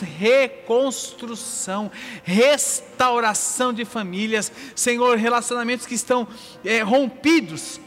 reconstrução, 0.00 1.90
restauração 2.22 3.72
de 3.72 3.84
famílias, 3.84 4.50
Senhor, 4.74 5.16
relacionamentos 5.16 5.86
que 5.86 5.94
estão 5.94 6.26
é, 6.64 6.80
rompidos 6.82 7.80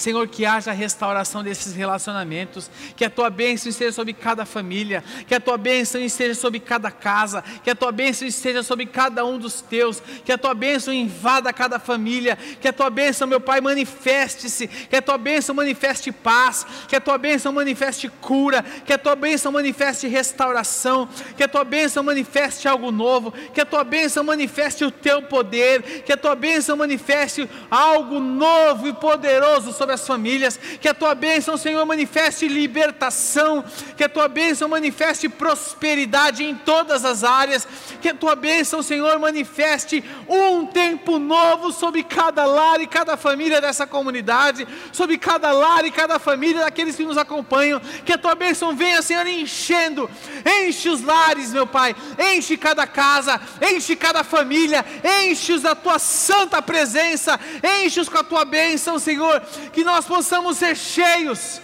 Senhor, 0.00 0.26
que 0.26 0.46
haja 0.46 0.72
restauração 0.72 1.42
desses 1.44 1.74
relacionamentos, 1.74 2.70
que 2.96 3.04
a 3.04 3.10
tua 3.10 3.28
bênção 3.28 3.68
esteja 3.68 3.92
sobre 3.92 4.14
cada 4.14 4.46
família, 4.46 5.04
que 5.28 5.34
a 5.34 5.40
tua 5.40 5.58
bênção 5.58 6.00
esteja 6.00 6.34
sobre 6.34 6.58
cada 6.58 6.90
casa, 6.90 7.44
que 7.62 7.70
a 7.70 7.74
tua 7.74 7.92
bênção 7.92 8.26
esteja 8.26 8.62
sobre 8.62 8.86
cada 8.86 9.24
um 9.24 9.38
dos 9.38 9.60
teus, 9.60 10.02
que 10.24 10.32
a 10.32 10.38
tua 10.38 10.54
bênção 10.54 10.92
invada 10.92 11.52
cada 11.52 11.78
família, 11.78 12.36
que 12.60 12.66
a 12.66 12.72
tua 12.72 12.88
bênção, 12.88 13.28
meu 13.28 13.40
Pai, 13.40 13.60
manifeste-se, 13.60 14.66
que 14.66 14.96
a 14.96 15.02
tua 15.02 15.18
bênção 15.18 15.54
manifeste 15.54 16.10
paz, 16.10 16.66
que 16.88 16.96
a 16.96 17.00
tua 17.00 17.18
bênção 17.18 17.52
manifeste 17.52 18.08
cura, 18.20 18.64
que 18.84 18.92
a 18.92 18.98
tua 18.98 19.14
bênção 19.14 19.52
manifeste 19.52 20.06
restauração, 20.06 21.08
que 21.36 21.42
a 21.42 21.48
tua 21.48 21.64
bênção 21.64 22.02
manifeste 22.02 22.66
algo 22.66 22.90
novo, 22.90 23.32
que 23.52 23.60
a 23.60 23.66
tua 23.66 23.84
bênção 23.84 24.24
manifeste 24.24 24.84
o 24.84 24.90
teu 24.90 25.22
poder, 25.22 26.02
que 26.04 26.12
a 26.12 26.16
tua 26.16 26.34
bênção 26.34 26.76
manifeste 26.76 27.48
algo 27.70 28.18
novo 28.18 28.88
e 28.88 28.92
poderoso 28.94 29.72
sobre 29.72 29.89
as 29.90 30.06
famílias, 30.06 30.58
que 30.80 30.88
a 30.88 30.94
tua 30.94 31.14
bênção, 31.14 31.56
Senhor, 31.56 31.84
manifeste 31.84 32.48
libertação, 32.48 33.64
que 33.96 34.04
a 34.04 34.08
tua 34.08 34.28
bênção 34.28 34.68
manifeste 34.68 35.28
prosperidade 35.28 36.44
em 36.44 36.54
todas 36.54 37.04
as 37.04 37.24
áreas, 37.24 37.66
que 38.00 38.08
a 38.08 38.14
tua 38.14 38.34
bênção, 38.34 38.82
Senhor, 38.82 39.18
manifeste 39.18 40.02
um 40.28 40.66
tempo 40.66 41.18
novo 41.18 41.72
sobre 41.72 42.02
cada 42.02 42.44
lar 42.44 42.80
e 42.80 42.86
cada 42.86 43.16
família 43.16 43.60
dessa 43.60 43.86
comunidade, 43.86 44.66
sobre 44.92 45.18
cada 45.18 45.52
lar 45.52 45.84
e 45.84 45.90
cada 45.90 46.18
família 46.18 46.64
daqueles 46.64 46.96
que 46.96 47.04
nos 47.04 47.18
acompanham, 47.18 47.80
que 48.04 48.12
a 48.12 48.18
tua 48.18 48.34
bênção 48.34 48.74
venha, 48.74 49.02
Senhor, 49.02 49.26
enchendo, 49.26 50.10
enche 50.64 50.88
os 50.88 51.02
lares, 51.02 51.52
meu 51.52 51.66
Pai, 51.66 51.94
enche 52.34 52.56
cada 52.56 52.86
casa, 52.86 53.40
enche 53.62 53.96
cada 53.96 54.24
família, 54.24 54.84
enche-os 55.24 55.62
da 55.62 55.74
tua 55.74 55.98
santa 55.98 56.62
presença, 56.62 57.38
enche-os 57.82 58.08
com 58.08 58.18
a 58.18 58.24
tua 58.24 58.44
bênção, 58.44 58.98
Senhor, 58.98 59.40
que 59.72 59.79
nós 59.84 60.04
possamos 60.04 60.56
ser 60.56 60.76
cheios 60.76 61.60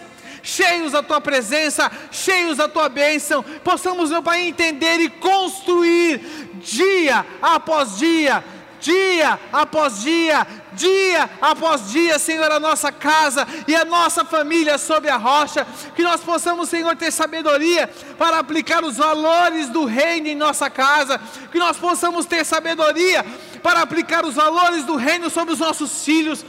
cheios 0.47 0.93
da 0.93 1.03
tua 1.03 1.19
presença, 1.19 1.91
cheios 2.09 2.57
da 2.57 2.69
tua 2.69 2.87
bênção, 2.87 3.43
possamos, 3.63 4.09
meu 4.09 4.23
Pai, 4.23 4.41
entender 4.43 4.99
e 5.01 5.09
construir 5.09 6.19
dia 6.61 7.25
após 7.41 7.97
dia, 7.97 8.41
dia 8.79 9.37
após 9.51 10.01
dia, 10.01 10.47
dia 10.71 11.29
após 11.41 11.91
dia, 11.91 12.17
Senhor, 12.17 12.49
a 12.49 12.61
nossa 12.61 12.91
casa 12.93 13.45
e 13.67 13.75
a 13.75 13.83
nossa 13.83 14.23
família 14.23 14.77
sobre 14.77 15.09
a 15.09 15.17
rocha, 15.17 15.67
que 15.93 16.03
nós 16.03 16.21
possamos, 16.21 16.69
Senhor, 16.69 16.95
ter 16.95 17.11
sabedoria 17.11 17.89
para 18.17 18.39
aplicar 18.39 18.85
os 18.85 18.95
valores 18.95 19.67
do 19.67 19.83
reino 19.83 20.27
em 20.27 20.35
nossa 20.35 20.69
casa, 20.69 21.19
que 21.51 21.59
nós 21.59 21.75
possamos 21.75 22.25
ter 22.25 22.45
sabedoria 22.45 23.25
para 23.61 23.81
aplicar 23.81 24.25
os 24.25 24.35
valores 24.35 24.85
do 24.85 24.95
reino 24.95 25.29
sobre 25.29 25.53
os 25.53 25.59
nossos 25.59 26.05
filhos 26.05 26.45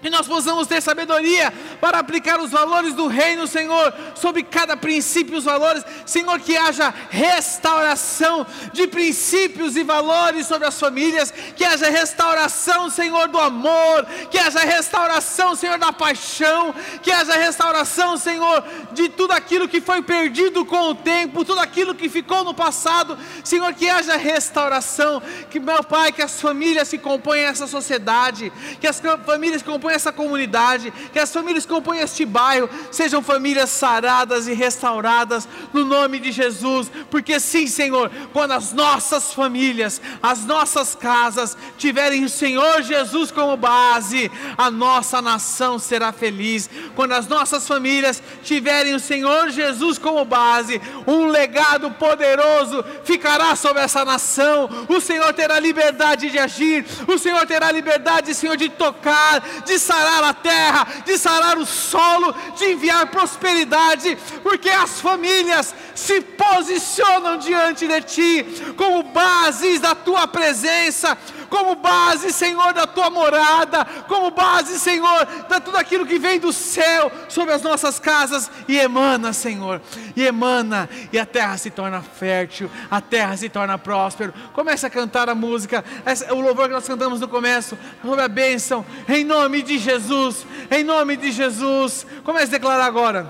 que 0.00 0.10
nós 0.10 0.26
possamos 0.26 0.66
ter 0.66 0.80
sabedoria 0.80 1.52
para 1.80 1.98
aplicar 1.98 2.40
os 2.40 2.50
valores 2.50 2.94
do 2.94 3.06
reino, 3.06 3.46
Senhor, 3.46 3.92
sobre 4.14 4.42
cada 4.42 4.76
princípio 4.76 5.34
e 5.34 5.38
os 5.38 5.44
valores, 5.44 5.84
Senhor, 6.06 6.38
que 6.40 6.56
haja 6.56 6.92
restauração 7.10 8.46
de 8.72 8.86
princípios 8.86 9.76
e 9.76 9.82
valores 9.82 10.46
sobre 10.46 10.66
as 10.66 10.78
famílias, 10.78 11.30
que 11.54 11.64
haja 11.64 11.90
restauração, 11.90 12.88
Senhor, 12.88 13.28
do 13.28 13.38
amor, 13.38 14.06
que 14.30 14.38
haja 14.38 14.60
restauração, 14.60 15.54
Senhor, 15.54 15.78
da 15.78 15.92
paixão, 15.92 16.74
que 17.02 17.12
haja 17.12 17.34
restauração, 17.34 18.16
Senhor, 18.16 18.64
de 18.92 19.08
tudo 19.08 19.32
aquilo 19.32 19.68
que 19.68 19.80
foi 19.80 20.02
perdido 20.02 20.64
com 20.64 20.90
o 20.90 20.94
tempo, 20.94 21.44
tudo 21.44 21.60
aquilo 21.60 21.94
que 21.94 22.08
ficou 22.08 22.42
no 22.44 22.54
passado, 22.54 23.18
Senhor, 23.44 23.72
que 23.74 23.88
haja 23.88 24.16
restauração, 24.16 25.22
que 25.50 25.60
meu 25.60 25.84
Pai, 25.84 26.12
que 26.12 26.22
as 26.22 26.40
famílias 26.40 26.88
se 26.88 26.98
compõem 26.98 27.42
essa 27.42 27.66
sociedade, 27.66 28.52
que 28.80 28.86
as 28.86 29.00
famílias 29.24 29.62
compõem 29.62 29.89
essa 29.92 30.12
comunidade, 30.12 30.92
que 31.12 31.18
as 31.18 31.32
famílias 31.32 31.64
que 31.64 31.72
compõem 31.72 32.00
este 32.00 32.24
bairro 32.24 32.68
sejam 32.90 33.22
famílias 33.22 33.70
saradas 33.70 34.46
e 34.46 34.52
restauradas 34.52 35.48
no 35.72 35.84
nome 35.84 36.18
de 36.18 36.32
Jesus, 36.32 36.90
porque 37.10 37.38
sim, 37.40 37.66
Senhor, 37.66 38.10
quando 38.32 38.52
as 38.52 38.72
nossas 38.72 39.32
famílias, 39.32 40.00
as 40.22 40.44
nossas 40.44 40.94
casas 40.94 41.56
tiverem 41.76 42.24
o 42.24 42.28
Senhor 42.28 42.82
Jesus 42.82 43.30
como 43.30 43.56
base, 43.56 44.30
a 44.56 44.70
nossa 44.70 45.20
nação 45.20 45.78
será 45.78 46.12
feliz. 46.12 46.68
Quando 46.94 47.12
as 47.12 47.26
nossas 47.26 47.66
famílias 47.66 48.22
tiverem 48.42 48.94
o 48.94 49.00
Senhor 49.00 49.50
Jesus 49.50 49.98
como 49.98 50.24
base, 50.24 50.80
um 51.06 51.26
legado 51.26 51.90
poderoso 51.92 52.84
ficará 53.04 53.56
sobre 53.56 53.82
essa 53.82 54.04
nação. 54.04 54.86
O 54.88 55.00
Senhor 55.00 55.32
terá 55.32 55.58
liberdade 55.58 56.30
de 56.30 56.38
agir, 56.38 56.84
o 57.06 57.18
Senhor 57.18 57.46
terá 57.46 57.70
liberdade, 57.72 58.34
Senhor, 58.34 58.56
de 58.56 58.68
tocar, 58.68 59.40
de 59.64 59.78
sarar 59.80 60.22
a 60.24 60.34
terra, 60.34 60.86
de 61.04 61.18
sarar 61.18 61.58
o 61.58 61.66
solo, 61.66 62.34
de 62.56 62.72
enviar 62.72 63.06
prosperidade, 63.08 64.16
porque 64.42 64.70
as 64.70 65.00
famílias 65.00 65.74
se 65.94 66.20
posicionam 66.20 67.38
diante 67.38 67.88
de 67.88 68.00
Ti 68.02 68.46
como 68.76 69.02
bases 69.02 69.80
da 69.80 69.94
Tua 69.94 70.26
presença, 70.26 71.16
como 71.50 71.74
base, 71.74 72.32
Senhor, 72.32 72.72
da 72.72 72.86
Tua 72.86 73.10
morada, 73.10 73.84
como 74.08 74.30
base, 74.30 74.78
Senhor, 74.78 75.26
de 75.26 75.60
tudo 75.60 75.76
aquilo 75.76 76.06
que 76.06 76.18
vem 76.18 76.38
do 76.38 76.52
céu 76.52 77.10
sobre 77.28 77.52
as 77.52 77.60
nossas 77.60 77.98
casas 77.98 78.50
e 78.68 78.78
emana, 78.78 79.32
Senhor, 79.32 79.82
e 80.16 80.24
emana, 80.24 80.88
e 81.12 81.18
a 81.18 81.26
terra 81.26 81.58
se 81.58 81.70
torna 81.70 82.00
fértil, 82.00 82.70
a 82.90 83.00
terra 83.00 83.36
se 83.36 83.48
torna 83.48 83.76
próspera. 83.76 84.32
Comece 84.54 84.86
a 84.86 84.90
cantar 84.90 85.28
a 85.28 85.34
música, 85.34 85.84
o 86.30 86.40
louvor 86.40 86.68
que 86.68 86.74
nós 86.74 86.86
cantamos 86.86 87.20
no 87.20 87.28
começo, 87.28 87.76
sobre 88.02 88.22
a 88.22 88.28
bênção, 88.28 88.86
em 89.08 89.24
nome 89.24 89.62
de 89.62 89.76
Jesus, 89.76 90.46
em 90.70 90.84
nome 90.84 91.16
de 91.16 91.32
Jesus. 91.32 92.06
Comece 92.24 92.46
a 92.46 92.58
declarar 92.58 92.84
agora. 92.84 93.26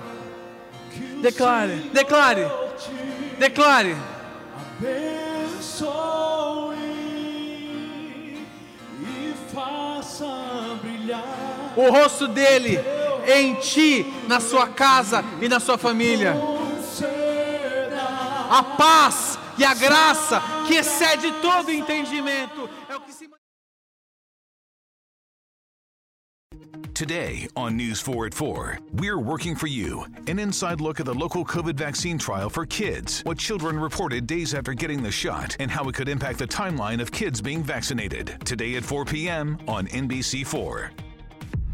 Declare, 1.21 1.89
declare, 1.93 2.47
declare. 3.39 3.95
Abençoe 4.81 5.20
o 11.75 11.89
rosto 11.89 12.27
dele 12.27 12.79
em 13.27 13.55
ti, 13.55 14.05
na 14.27 14.39
sua 14.39 14.67
casa 14.67 15.23
e 15.41 15.47
na 15.47 15.59
sua 15.59 15.77
família. 15.77 16.35
A 18.49 18.63
paz 18.63 19.39
e 19.57 19.63
a 19.63 19.73
graça 19.73 20.41
que 20.67 20.75
excede 20.75 21.31
todo 21.41 21.71
entendimento 21.71 22.69
é 22.89 22.95
o 22.95 23.01
que 23.01 23.13
se 23.13 23.29
Today 26.93 27.47
on 27.55 27.77
News 27.77 27.99
4 27.99 28.27
at 28.27 28.33
4, 28.33 28.77
we're 28.93 29.17
working 29.17 29.55
for 29.55 29.67
you. 29.67 30.05
An 30.27 30.37
inside 30.37 30.81
look 30.81 30.99
at 30.99 31.05
the 31.05 31.13
local 31.13 31.43
COVID 31.43 31.75
vaccine 31.75 32.17
trial 32.17 32.49
for 32.49 32.65
kids, 32.65 33.21
what 33.21 33.39
children 33.39 33.79
reported 33.79 34.27
days 34.27 34.53
after 34.53 34.73
getting 34.73 35.01
the 35.01 35.11
shot, 35.11 35.55
and 35.59 35.71
how 35.71 35.87
it 35.89 35.95
could 35.95 36.09
impact 36.09 36.37
the 36.37 36.45
timeline 36.45 37.01
of 37.01 37.11
kids 37.11 37.41
being 37.41 37.63
vaccinated. 37.63 38.37
Today 38.45 38.75
at 38.75 38.83
4 38.83 39.05
p.m. 39.05 39.57
on 39.67 39.87
NBC4. 39.87 40.91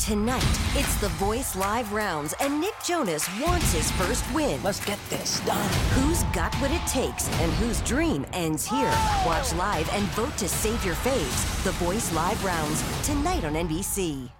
Tonight, 0.00 0.58
it's 0.74 0.94
the 0.96 1.10
Voice 1.10 1.54
Live 1.54 1.92
rounds, 1.92 2.34
and 2.40 2.58
Nick 2.58 2.72
Jonas 2.82 3.28
wants 3.38 3.74
his 3.74 3.90
first 3.92 4.24
win. 4.32 4.58
Let's 4.62 4.82
get 4.82 4.98
this 5.10 5.40
done. 5.40 5.68
Who's 5.90 6.22
got 6.32 6.54
what 6.54 6.70
it 6.70 6.80
takes 6.86 7.28
and 7.38 7.52
whose 7.52 7.82
dream 7.82 8.24
ends 8.32 8.66
here? 8.66 8.90
Watch 9.26 9.54
live 9.54 9.88
and 9.92 10.04
vote 10.12 10.36
to 10.38 10.48
save 10.48 10.82
your 10.86 10.94
faves. 10.94 11.64
The 11.64 11.72
Voice 11.72 12.14
Live 12.14 12.42
rounds, 12.42 12.82
tonight 13.06 13.44
on 13.44 13.52
NBC. 13.52 14.30